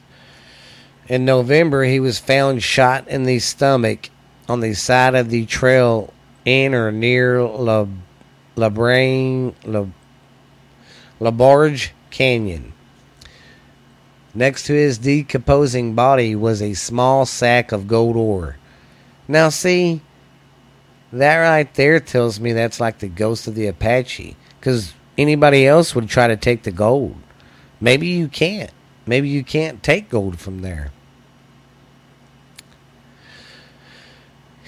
[1.09, 4.11] In November, he was found shot in the stomach
[4.51, 6.13] on the side of the trail
[6.45, 7.87] in or near La,
[8.57, 9.87] La Brain, La,
[11.21, 12.73] La Barge Canyon.
[14.35, 18.57] Next to his decomposing body was a small sack of gold ore.
[19.29, 20.01] Now, see,
[21.13, 24.37] that right there tells me that's like the ghost of the Apache.
[24.59, 27.17] Because anybody else would try to take the gold.
[27.81, 28.73] Maybe you can't.
[29.07, 30.91] Maybe you can't take gold from there.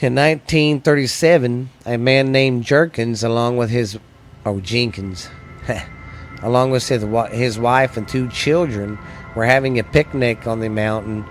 [0.03, 4.01] In 1937, a man named Jerkins, along with his,
[4.45, 5.31] oh Jenkins,
[6.43, 8.99] along with his, his wife and two children,
[9.37, 11.25] were having a picnic on the mountain.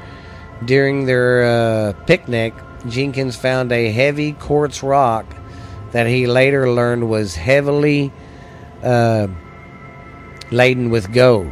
[0.64, 2.54] During their uh, picnic,
[2.88, 5.26] Jenkins found a heavy quartz rock
[5.92, 8.14] that he later learned was heavily
[8.84, 9.28] uh,
[10.50, 11.52] laden with gold.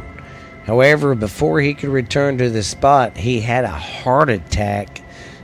[0.64, 4.99] However, before he could return to the spot, he had a heart attack.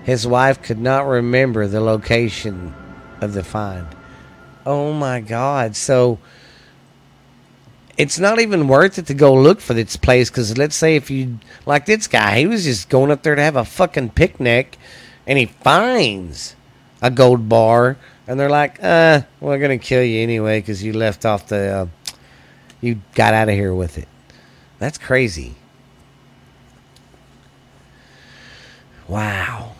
[0.06, 2.72] His wife could not remember the location
[3.20, 3.88] of the find.
[4.64, 5.74] Oh my God.
[5.74, 6.20] So
[7.98, 11.10] it's not even worth it to go look for this place because let's say if
[11.10, 14.78] you, like this guy, he was just going up there to have a fucking picnic
[15.26, 16.54] and he finds
[17.02, 17.96] a gold bar,
[18.28, 21.86] and they're like, "Uh, we're gonna kill you anyway because you left off the, uh,
[22.80, 24.08] you got out of here with it."
[24.78, 25.56] That's crazy.
[29.08, 29.75] Wow.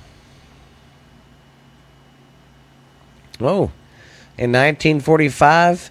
[3.40, 3.70] Oh,
[4.38, 5.90] in 1945,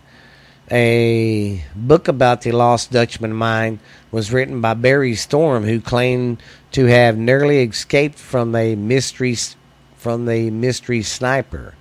[0.71, 3.79] a book about the lost Dutchman mine
[4.11, 6.41] was written by Barry Storm, who claimed
[6.71, 9.35] to have nearly escaped from a mystery
[9.95, 11.75] from the mystery sniper.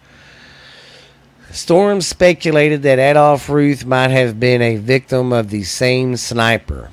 [1.51, 6.91] Storm speculated that Adolf Ruth might have been a victim of the same sniper.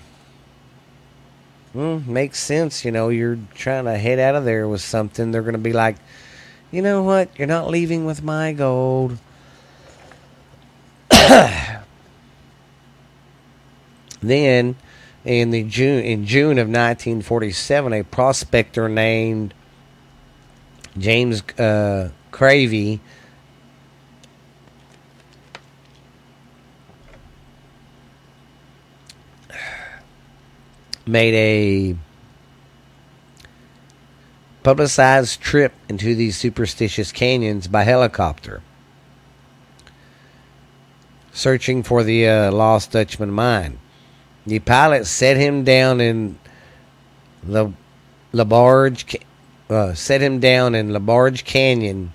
[1.74, 3.10] Hmm, makes sense, you know.
[3.10, 5.32] You're trying to head out of there with something.
[5.32, 5.96] They're going to be like,
[6.72, 7.30] you know what?
[7.38, 9.18] You're not leaving with my gold.
[14.22, 14.76] then
[15.26, 19.54] in the June in June of 1947, a prospector named
[20.98, 23.00] James uh, Cravey
[31.06, 31.96] made a
[34.64, 38.62] publicized trip into these superstitious canyons by helicopter,
[41.32, 43.80] searching for the uh, lost Dutchman mine.
[44.46, 46.40] The pilot set him down in
[47.44, 47.74] the
[48.34, 49.22] Labarge,
[49.70, 52.14] uh, set him down in Labarge Canyon,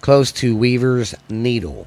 [0.00, 1.86] close to Weaver's Needle.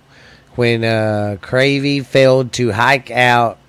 [0.55, 3.59] When uh, Cravey failed to hike out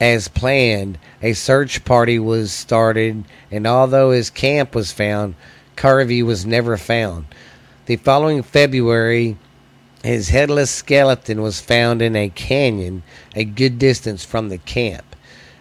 [0.00, 5.34] as planned, a search party was started, and although his camp was found,
[5.76, 7.26] Cravey was never found.
[7.86, 9.36] The following February,
[10.04, 13.02] His headless skeleton was found in a canyon
[13.34, 15.16] a good distance from the camp.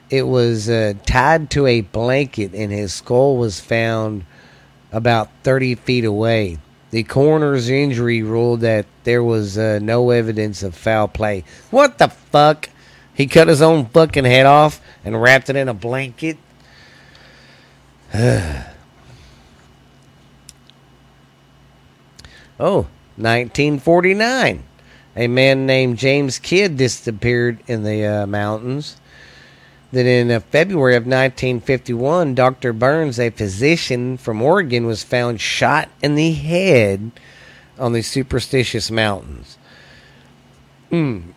[0.10, 4.26] It was uh, tied to a blanket, and his skull was found
[4.92, 6.60] about 30 feet away.
[6.92, 11.44] The coroner's injury ruled that there was uh, no evidence of foul play.
[11.72, 12.70] What the fuck?
[13.16, 16.38] He cut his own fucking head off and wrapped it in a blanket?
[18.14, 18.66] oh,
[23.16, 24.64] 1949.
[25.16, 28.98] A man named James Kidd disappeared in the uh, mountains.
[29.94, 32.74] Then in uh, February of 1951, Dr.
[32.74, 37.12] Burns, a physician from Oregon, was found shot in the head
[37.80, 39.58] on the Superstitious Mountains.
[40.92, 41.35] Mm.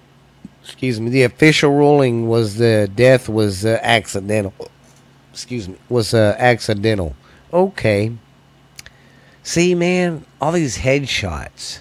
[0.68, 1.08] Excuse me.
[1.08, 4.52] The official ruling was the death was uh, accidental.
[5.32, 5.76] Excuse me.
[5.88, 7.16] Was uh, accidental.
[7.50, 8.12] Okay.
[9.42, 11.80] See, man, all these headshots.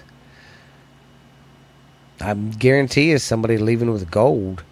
[2.18, 4.64] I guarantee you somebody leaving with gold.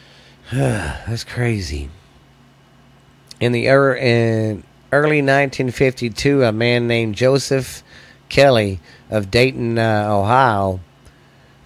[0.52, 1.88] That's crazy.
[3.40, 7.82] In the er- in early 1952, a man named Joseph
[8.28, 10.80] Kelly of Dayton, uh, Ohio,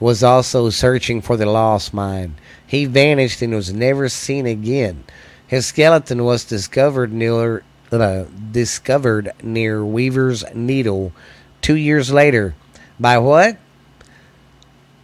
[0.01, 2.35] was also searching for the lost mine.
[2.67, 5.05] He vanished and was never seen again.
[5.47, 11.13] His skeleton was discovered near uh, discovered near Weaver's Needle
[11.61, 12.55] two years later.
[12.99, 13.59] By what?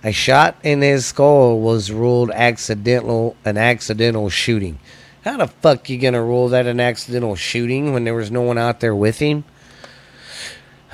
[0.03, 4.79] A shot in his skull was ruled accidental an accidental shooting.
[5.25, 8.57] How the fuck you gonna rule that an accidental shooting when there was no one
[8.57, 9.45] out there with him?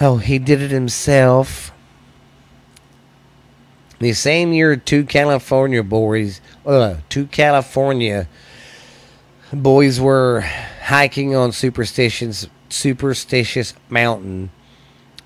[0.01, 1.73] Oh, he did it himself.
[3.99, 8.29] The same year, two California boys, uh, two California
[9.53, 10.41] boys were
[10.85, 14.51] hiking on superstitions, superstitious mountain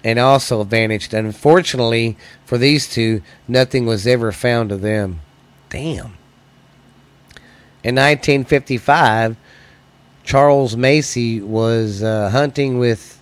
[0.03, 1.12] and also vanished.
[1.12, 5.21] Unfortunately for these two, nothing was ever found of them.
[5.68, 6.16] Damn.
[7.83, 9.37] In 1955,
[10.25, 13.21] Charles Macy was uh, hunting with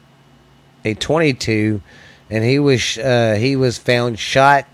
[0.85, 1.81] a 22,
[2.29, 4.67] and he was uh, he was found shot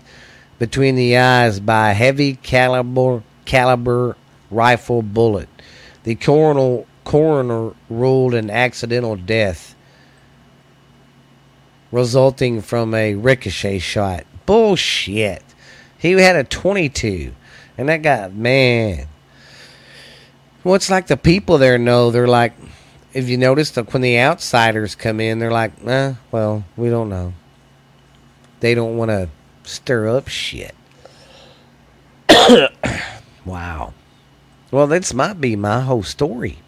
[0.59, 4.15] between the eyes by a heavy caliber caliber
[4.49, 5.49] rifle bullet.
[6.03, 9.75] The coroner coroner ruled an accidental death
[11.91, 14.25] resulting from a ricochet shot.
[14.45, 15.43] Bullshit.
[15.97, 17.33] He had a 22.
[17.77, 19.07] And that guy, man.
[20.63, 22.11] Well, it's like the people there know.
[22.11, 22.53] They're like,
[23.13, 27.33] if you notice, when the outsiders come in, they're like, eh, well, we don't know.
[28.59, 29.29] They don't want to
[29.65, 30.75] stir up shit.
[33.45, 33.93] wow.
[34.71, 36.59] Well, this might be my whole story.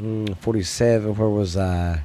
[0.00, 2.02] Mm, 47, where was I?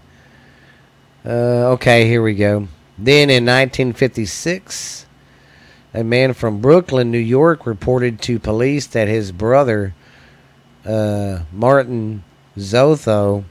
[1.26, 2.68] Uh, okay, here we go.
[2.98, 5.06] Then in 1956,
[5.94, 9.96] a man from Brooklyn, New York, reported to police that his brother,
[10.86, 12.24] uh, Martin
[12.58, 13.46] Zotho,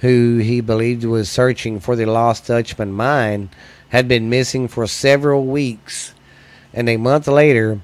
[0.00, 3.50] who he believed was searching for the lost Dutchman mine,
[3.88, 6.14] had been missing for several weeks.
[6.72, 7.80] And a month later,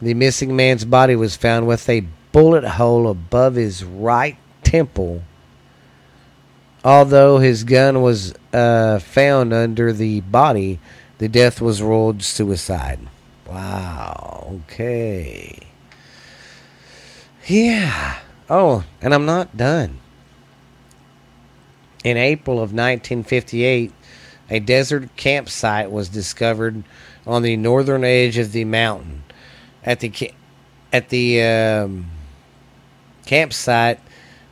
[0.00, 5.22] the missing man's body was found with a bullet hole above his right temple.
[6.84, 10.78] Although his gun was uh, found under the body,
[11.18, 13.00] the death was ruled suicide.
[13.46, 14.60] Wow.
[14.64, 15.58] Okay.
[17.46, 18.18] Yeah.
[18.48, 19.98] Oh, and I'm not done.
[22.04, 23.92] In April of 1958,
[24.50, 26.84] a desert campsite was discovered
[27.26, 29.24] on the northern edge of the mountain.
[29.84, 30.32] At the
[30.92, 32.06] at the um,
[33.26, 34.00] campsite,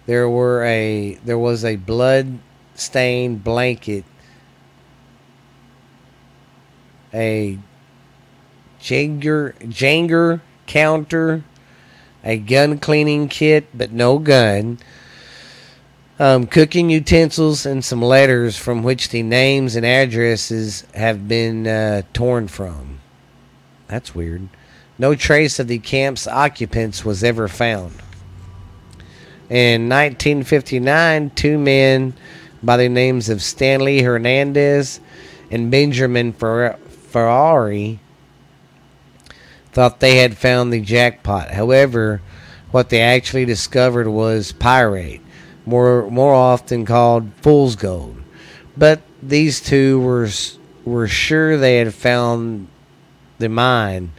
[0.07, 2.38] there were a there was a blood
[2.74, 4.05] stained blanket,
[7.14, 7.59] a
[8.80, 11.42] Janger Janger counter,
[12.22, 14.78] a gun cleaning kit, but no gun.
[16.18, 22.02] Um, cooking utensils and some letters from which the names and addresses have been uh,
[22.14, 23.00] torn from.
[23.86, 24.48] That's weird.
[24.98, 27.92] No trace of the camp's occupants was ever found.
[29.50, 32.14] In 1959, two men
[32.62, 35.00] by the names of Stanley Hernandez
[35.50, 38.00] and Benjamin Ferrari
[39.72, 41.50] thought they had found the jackpot.
[41.50, 42.22] However,
[42.70, 45.20] what they actually discovered was pyrite,
[45.66, 48.16] more more often called fool's gold.
[48.76, 50.28] But these two were
[50.84, 52.68] were sure they had found
[53.38, 54.12] the mine.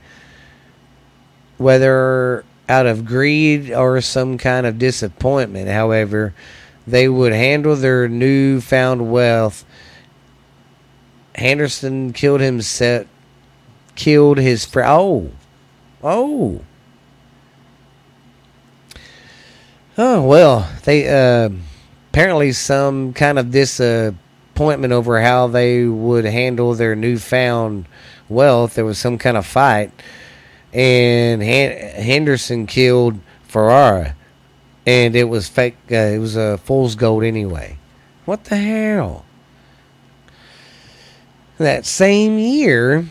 [1.57, 5.69] Whether out of greed or some kind of disappointment.
[5.69, 6.35] However,
[6.85, 9.65] they would handle their newfound wealth
[11.37, 13.05] Henderson killed himself,
[13.95, 14.89] killed his friend.
[14.89, 15.31] Oh,
[16.03, 16.61] oh,
[19.97, 20.21] oh.
[20.21, 21.49] Well, they uh,
[22.11, 27.85] apparently some kind of disappointment over how they would handle their newfound
[28.29, 28.75] wealth.
[28.75, 29.91] There was some kind of fight,
[30.73, 34.15] and Henderson killed Ferrara,
[34.85, 35.77] and it was fake.
[35.91, 37.77] Uh, it was a fool's gold anyway.
[38.25, 39.25] What the hell?
[41.57, 43.07] That same year,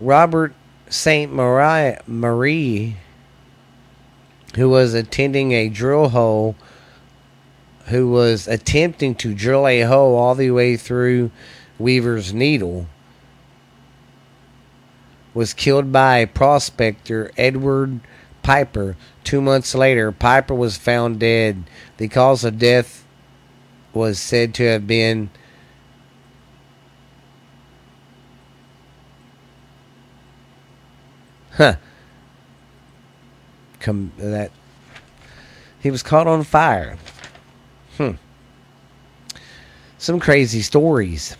[0.00, 0.54] Robert
[0.88, 1.32] St.
[1.32, 2.96] Marie,
[4.56, 6.56] who was attending a drill hole,
[7.86, 11.30] who was attempting to drill a hole all the way through
[11.78, 12.86] Weaver's Needle,
[15.34, 18.00] was killed by prospector Edward
[18.42, 18.96] Piper.
[19.22, 21.64] Two months later, Piper was found dead.
[21.98, 23.04] The cause of death
[23.92, 25.30] was said to have been
[31.56, 31.76] Huh.
[33.86, 34.50] Come that
[35.78, 36.98] he was caught on fire.
[37.96, 38.14] Hmm.
[39.96, 41.36] Some crazy stories.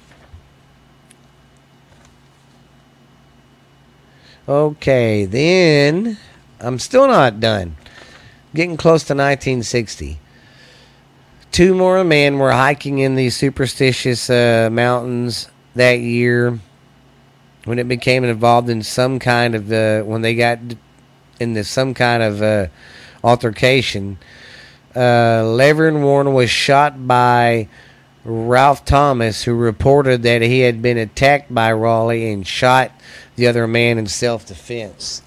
[4.49, 6.19] Okay, then
[6.61, 7.75] I'm still not done.
[8.55, 10.21] Getting close to 1960.
[11.51, 16.61] Two more men were hiking in the superstitious uh, mountains that year
[17.65, 20.61] when it became involved in some kind of uh, when they got
[21.41, 22.67] into some kind of uh,
[23.23, 24.19] altercation.
[24.95, 27.69] Uh, Levern Warren was shot by
[28.25, 32.91] Ralph Thomas, who reported that he had been attacked by Raleigh and shot
[33.37, 35.23] the other man in self defense.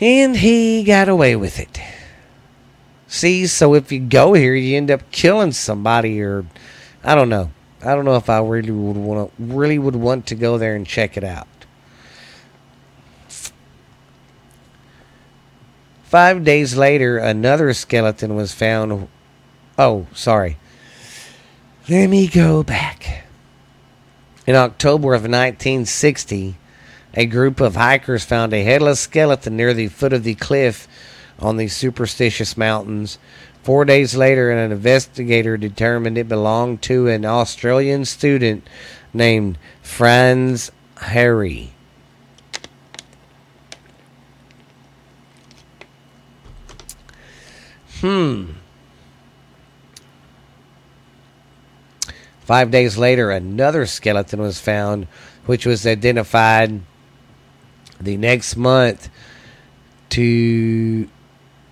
[0.00, 1.80] And he got away with it.
[3.06, 6.46] See, so if you go here, you end up killing somebody, or
[7.02, 7.50] I don't know.
[7.82, 10.76] I don't know if I really would want to, really would want to go there
[10.76, 11.48] and check it out.
[16.10, 19.08] Five days later, another skeleton was found.
[19.78, 20.58] Oh, sorry.
[21.88, 23.24] Let me go back.
[24.46, 26.56] In October of 1960,
[27.14, 30.88] a group of hikers found a headless skeleton near the foot of the cliff
[31.38, 33.18] on the Superstitious Mountains
[33.62, 38.66] Four days later, an investigator determined it belonged to an Australian student
[39.12, 41.72] named Franz Harry.
[48.00, 48.52] Hmm.
[52.40, 55.06] Five days later, another skeleton was found,
[55.46, 56.80] which was identified
[58.00, 59.08] the next month
[60.10, 61.08] to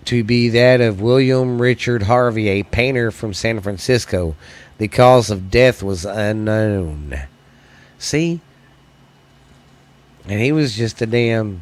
[0.04, 4.36] to be that of William Richard Harvey, a painter from San Francisco.
[4.78, 7.18] The cause of death was unknown.
[7.98, 8.40] See?
[10.26, 11.60] And he was just a damn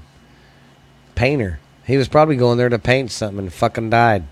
[1.15, 1.59] painter.
[1.87, 4.25] He was probably going there to paint something and fucking died.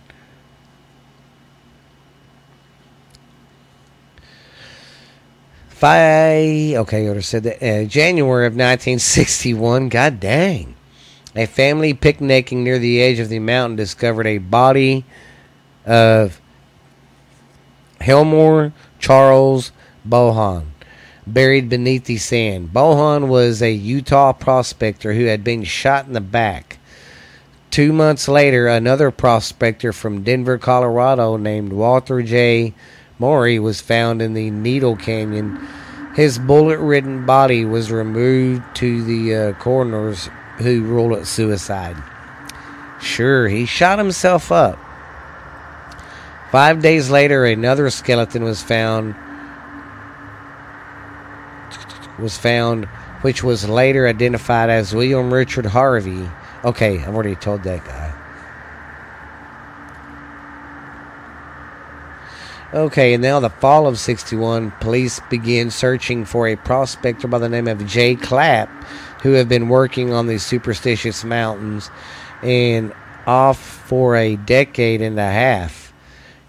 [5.85, 7.63] Five, okay, I said that.
[7.63, 9.91] Uh, January of 1961.
[9.91, 10.77] God dang.
[11.37, 15.05] A family picnicking near the edge of the mountain discovered a body
[15.85, 16.41] of
[18.01, 19.73] Helmore Charles
[20.09, 20.69] Bohan
[21.27, 22.71] buried beneath the sand.
[22.73, 26.79] Bohan was a Utah prospector who had been shot in the back.
[27.71, 32.73] Two months later, another prospector from Denver, Colorado, named Walter J.
[33.25, 35.59] Maury, was found in the Needle Canyon.
[36.15, 41.97] His bullet ridden body was removed to the uh, coroner's who ruled it suicide.
[43.01, 44.79] Sure, he shot himself up.
[46.53, 49.15] Five days later, another skeleton was found.
[52.19, 52.85] Was found,
[53.23, 56.29] which was later identified as William Richard Harvey.
[56.63, 58.24] Okay, I've already told that guy.
[62.75, 67.49] Okay, and now the fall of 61, police begin searching for a prospector by the
[67.49, 68.69] name of Jay Clapp
[69.23, 71.89] who have been working on these superstitious mountains
[72.43, 72.93] and
[73.29, 75.93] off for a decade and a half.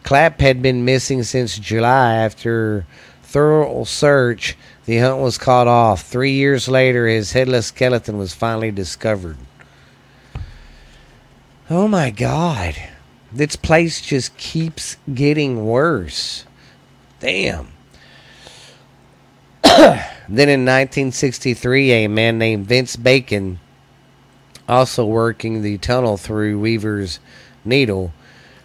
[0.01, 2.87] Clapp had been missing since July after
[3.21, 4.57] thorough search.
[4.85, 6.07] The hunt was caught off.
[6.07, 9.37] Three years later, his headless skeleton was finally discovered.
[11.69, 12.75] Oh my God.
[13.35, 16.45] This place just keeps getting worse.
[17.19, 17.67] Damn.
[19.61, 23.59] Then in 1963, a man named Vince Bacon,
[24.69, 27.19] also working the tunnel through Weaver's
[27.65, 28.13] Needle,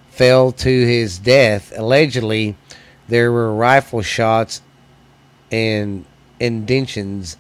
[0.09, 1.73] fell to his death.
[1.77, 2.57] Allegedly,
[3.09, 4.63] there were rifle shots
[5.51, 6.05] and
[6.39, 7.37] indications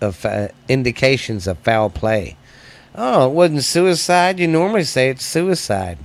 [0.00, 2.38] of uh, indications of foul play.
[2.94, 4.40] Oh, it wasn't suicide.
[4.40, 5.98] You normally say it's suicide.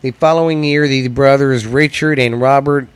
[0.00, 2.86] The following year, the brothers Richard and Robert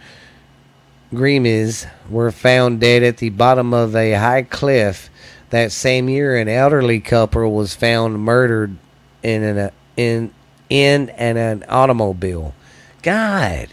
[1.13, 5.11] Grimes were found dead at the bottom of a high cliff.
[5.51, 8.77] That same year, an elderly couple was found murdered
[9.21, 10.33] in an uh, in
[10.71, 12.55] in an, an automobile.
[13.03, 13.71] God,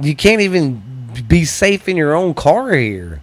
[0.00, 0.82] you can't even
[1.28, 3.22] be safe in your own car here.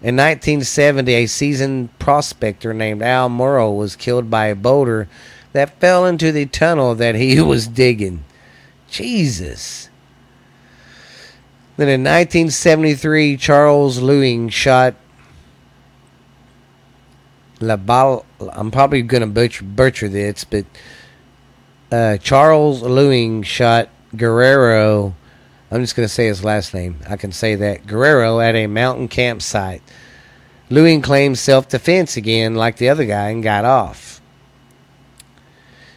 [0.00, 5.08] In 1970, a seasoned prospector named Al Morrow was killed by a boulder
[5.52, 8.24] that fell into the tunnel that he was digging.
[8.88, 9.88] Jesus.
[11.76, 14.94] Then in 1973, Charles Lewing shot
[17.60, 18.26] La Balle.
[18.52, 20.66] I'm probably going to butcher, butcher this, but
[21.90, 25.14] uh, Charles Lewing shot Guerrero
[25.72, 26.98] I'm just going to say his last name.
[27.08, 27.86] I can say that.
[27.86, 29.82] Guerrero at a mountain campsite.
[30.68, 34.20] Lewing claimed self defense again, like the other guy, and got off.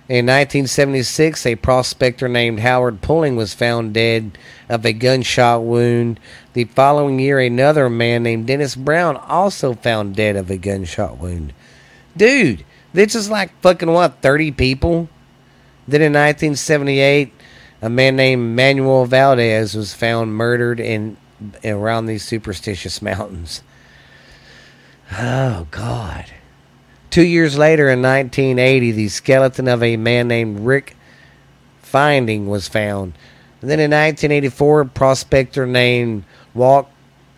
[0.07, 4.37] In 1976, a prospector named Howard Pulling was found dead
[4.69, 6.19] of a gunshot wound.
[6.53, 11.53] The following year, another man named Dennis Brown also found dead of a gunshot wound.
[12.15, 15.09] Dude, this is like fucking what, 30 people?
[15.87, 17.33] Then in 1978,
[17.81, 21.17] a man named Manuel Valdez was found murdered in
[21.63, 23.63] around these superstitious mountains.
[25.11, 26.25] Oh God.
[27.15, 30.97] Two years later, in 1980, the skeleton of a man named Rick
[31.81, 33.13] Finding was found.
[33.61, 36.89] And then in 1984, a prospector named Walt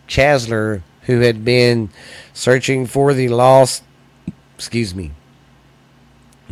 [0.07, 1.91] Chasler, who had been
[2.33, 3.83] searching for the lost,
[4.55, 5.11] excuse me,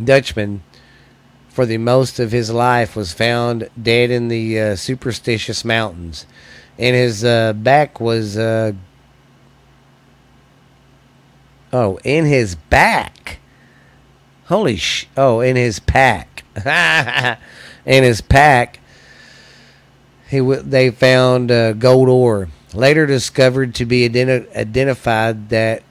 [0.03, 0.61] Dutchman,
[1.49, 6.28] for the most of his life was found dead in the uh, superstitious mountains,
[6.78, 8.73] and his uh, back was uh,
[11.76, 13.39] oh in his back.
[14.45, 15.07] Holy sh!
[15.17, 16.43] Oh, in his pack.
[17.86, 18.80] in his pack,
[20.30, 22.49] he w- they found uh, gold ore.
[22.73, 25.84] Later discovered to be identi- identified that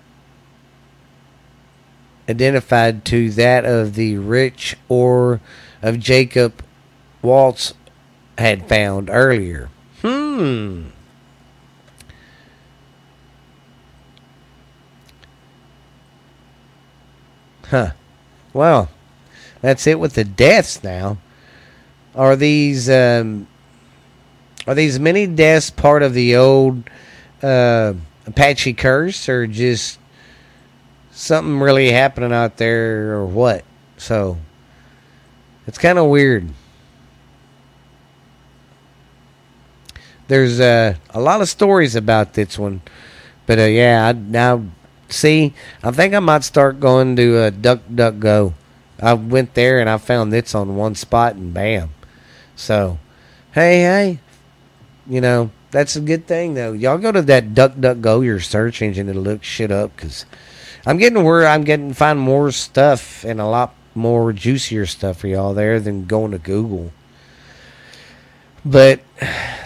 [2.29, 5.41] identified to that of the rich ore
[5.83, 6.65] of Jacob
[7.23, 7.75] Waltz
[8.39, 9.69] had found earlier.
[10.01, 10.89] Hmm.
[17.71, 17.93] Huh.
[18.53, 18.91] Well,
[19.61, 21.19] that's it with the deaths now.
[22.15, 23.47] Are these um,
[24.67, 26.85] are these many deaths part of the old
[27.43, 27.95] uh,
[28.27, 29.99] Apache curse, or just
[31.11, 33.65] something really happening out there or what.
[33.97, 34.39] So
[35.67, 36.49] it's kind of weird.
[40.27, 42.81] There's uh, a lot of stories about this one,
[43.47, 44.65] but uh, yeah, I, now
[45.15, 48.55] see, I think I might start going to uh, Duck Duck Go.
[49.01, 51.91] I went there and I found this on one spot and bam.
[52.57, 52.99] So,
[53.53, 54.19] hey, hey,
[55.07, 56.73] you know that's a good thing though.
[56.73, 60.25] Y'all go to that Duck Duck Go, your search engine, to look shit up because
[60.87, 65.29] I'm getting where I'm getting find more stuff and a lot more juicier stuff for
[65.29, 66.93] y'all there than going to Google.
[68.65, 69.01] But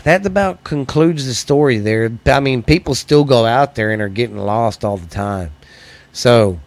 [0.03, 2.11] that about concludes the story there.
[2.27, 5.53] I mean, people still go out there and are getting lost all the time.
[6.13, 6.59] So,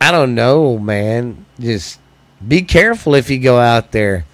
[0.00, 1.46] I don't know, man.
[1.58, 1.98] Just
[2.46, 4.24] be careful if you go out there.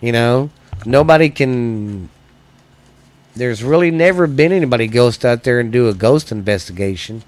[0.00, 0.50] You know,
[0.84, 2.08] nobody can.
[3.34, 7.22] There's really never been anybody ghost out there and do a ghost investigation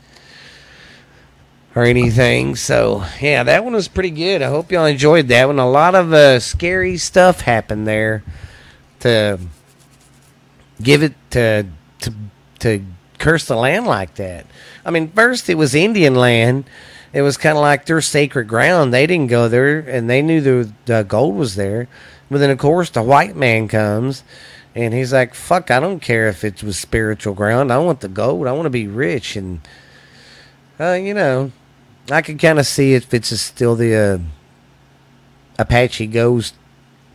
[1.74, 2.56] or anything.
[2.56, 4.42] So yeah, that one was pretty good.
[4.42, 5.58] I hope y'all enjoyed that one.
[5.58, 8.24] A lot of uh, scary stuff happened there
[9.04, 9.38] to
[10.82, 11.66] give it to
[12.00, 12.12] to
[12.60, 12.84] to
[13.18, 14.46] curse the land like that.
[14.84, 16.64] I mean, first it was Indian land.
[17.12, 18.92] It was kind of like their sacred ground.
[18.92, 21.86] They didn't go there, and they knew the, the gold was there.
[22.28, 24.24] But then, of course, the white man comes,
[24.74, 25.70] and he's like, "Fuck!
[25.70, 27.70] I don't care if it was spiritual ground.
[27.70, 28.46] I want the gold.
[28.46, 29.60] I want to be rich." And
[30.80, 31.52] uh, you know,
[32.10, 34.18] I can kind of see if it's still the uh,
[35.58, 36.54] Apache ghost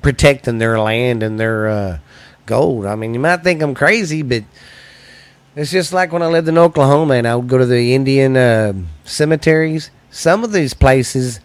[0.02, 2.00] protecting their land and their uh,
[2.46, 2.86] gold.
[2.86, 4.44] I mean, you might think I'm crazy, but
[5.56, 8.38] it's just like when I lived in Oklahoma and I would go to the Indian
[8.38, 8.74] uh,
[9.04, 9.92] cemeteries.
[10.10, 11.40] Some of these places,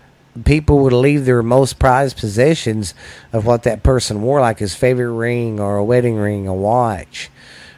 [0.45, 2.95] people would leave their most prized possessions
[3.33, 7.31] of what that person wore, like his favorite ring or a wedding ring, a watch,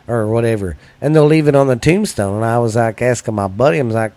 [0.06, 2.36] or whatever, and they'll leave it on the tombstone.
[2.36, 4.12] And I was like asking my buddy, I was like,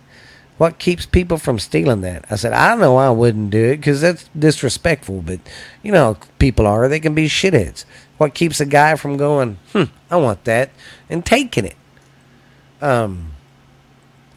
[0.60, 2.26] what keeps people from stealing that?
[2.30, 5.40] I said, I know I wouldn't do it because that's disrespectful, but
[5.82, 6.90] you know, people are.
[6.90, 7.86] They can be shitheads.
[8.18, 10.72] What keeps a guy from going, hmm, I want that,
[11.10, 11.78] and taking it?
[12.82, 13.32] Um,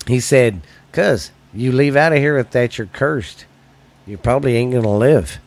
[0.06, 0.60] he said,
[0.92, 3.44] "Cuz you leave out of here with that, you're cursed.
[4.06, 5.40] You probably ain't gonna live."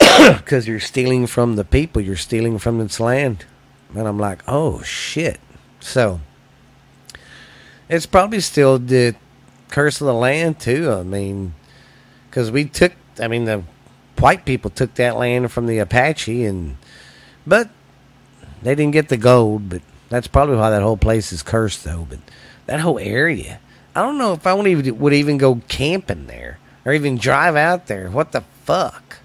[0.36, 3.44] Because you're stealing from the people, you're stealing from this land.
[3.94, 5.38] And I'm like, oh shit.
[5.78, 6.20] So,
[7.88, 9.14] it's probably still the
[9.68, 10.92] curse of the land, too.
[10.92, 11.54] I mean,
[12.28, 13.62] because we took, I mean, the
[14.18, 16.76] white people took that land from the Apache, and,
[17.46, 17.70] but
[18.62, 22.06] they didn't get the gold, but that's probably why that whole place is cursed, though.
[22.08, 22.18] But
[22.66, 23.60] that whole area,
[23.94, 27.56] I don't know if I would even, would even go camping there or even drive
[27.56, 28.10] out there.
[28.10, 29.18] What the fuck?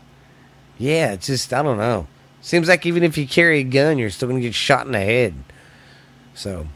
[0.77, 2.07] Yeah, it's just, I don't know.
[2.41, 4.99] Seems like even if you carry a gun, you're still to get shot in the
[4.99, 5.35] head.
[6.33, 6.67] So,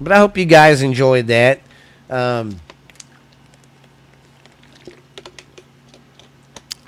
[0.00, 1.60] but I hope you guys enjoyed that.
[2.08, 2.60] Um,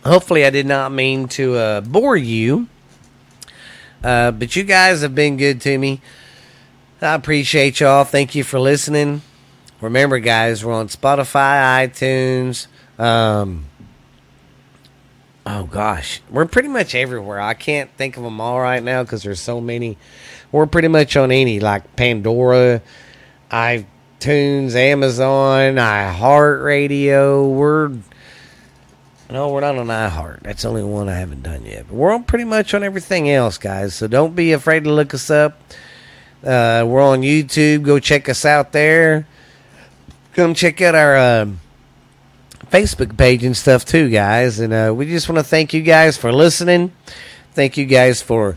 [0.04, 2.68] hopefully, I did not mean to uh, bore you.
[4.02, 6.00] Uh, but you guys have been good to me.
[7.00, 8.04] I appreciate y'all.
[8.04, 9.22] Thank you for listening.
[9.80, 12.66] Remember, guys, we're on Spotify, iTunes.
[12.98, 13.66] Um,
[15.44, 17.40] oh gosh, we're pretty much everywhere.
[17.40, 19.98] I can't think of them all right now because there's so many.
[20.53, 22.82] We're pretty much on any like Pandora,
[23.50, 27.53] iTunes, Amazon, iHeartRadio.
[27.53, 27.88] We're
[29.30, 30.40] no, we're not on iHeart.
[30.42, 31.86] That's the only one I haven't done yet.
[31.88, 33.94] But we're on pretty much on everything else, guys.
[33.94, 35.59] So don't be afraid to look us up.
[36.44, 37.82] Uh, we're on YouTube.
[37.82, 39.26] Go check us out there.
[40.34, 41.16] Come check out our.
[41.16, 41.46] Uh,
[42.72, 44.59] Facebook page and stuff too, guys.
[44.59, 46.90] And uh, we just want to thank you guys for listening.
[47.53, 48.57] Thank you guys for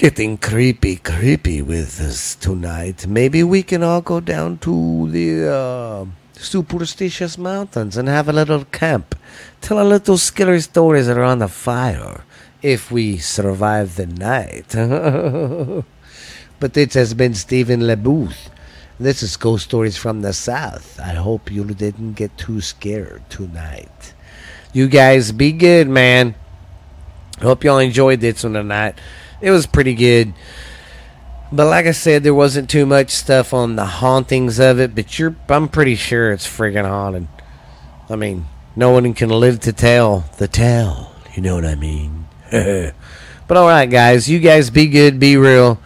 [0.00, 3.06] getting creepy, creepy with us tonight.
[3.06, 8.64] Maybe we can all go down to the uh, superstitious mountains and have a little
[8.64, 9.14] camp.
[9.60, 12.24] Tell a little scary stories around the fire
[12.62, 14.68] if we survive the night.
[16.60, 18.48] but this has been Stephen LeBooth.
[18.98, 20.98] This is Ghost Stories from the South.
[20.98, 24.14] I hope you didn't get too scared tonight.
[24.72, 26.36] You guys be good, man.
[27.42, 28.94] Hope y'all enjoyed this one tonight.
[29.40, 30.34] It was pretty good.
[31.52, 35.18] But like I said, there wasn't too much stuff on the hauntings of it, but
[35.18, 37.26] you're I'm pretty sure it's friggin' haunted.
[38.08, 41.12] I mean, no one can live to tell the tale.
[41.34, 42.28] You know what I mean?
[42.50, 45.80] but alright guys, you guys be good, be real.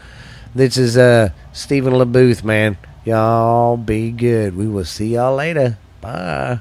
[0.55, 2.77] This is uh Stephen LeBooth, man.
[3.05, 4.57] Y'all be good.
[4.57, 5.79] We will see y'all later.
[6.01, 6.61] Bye.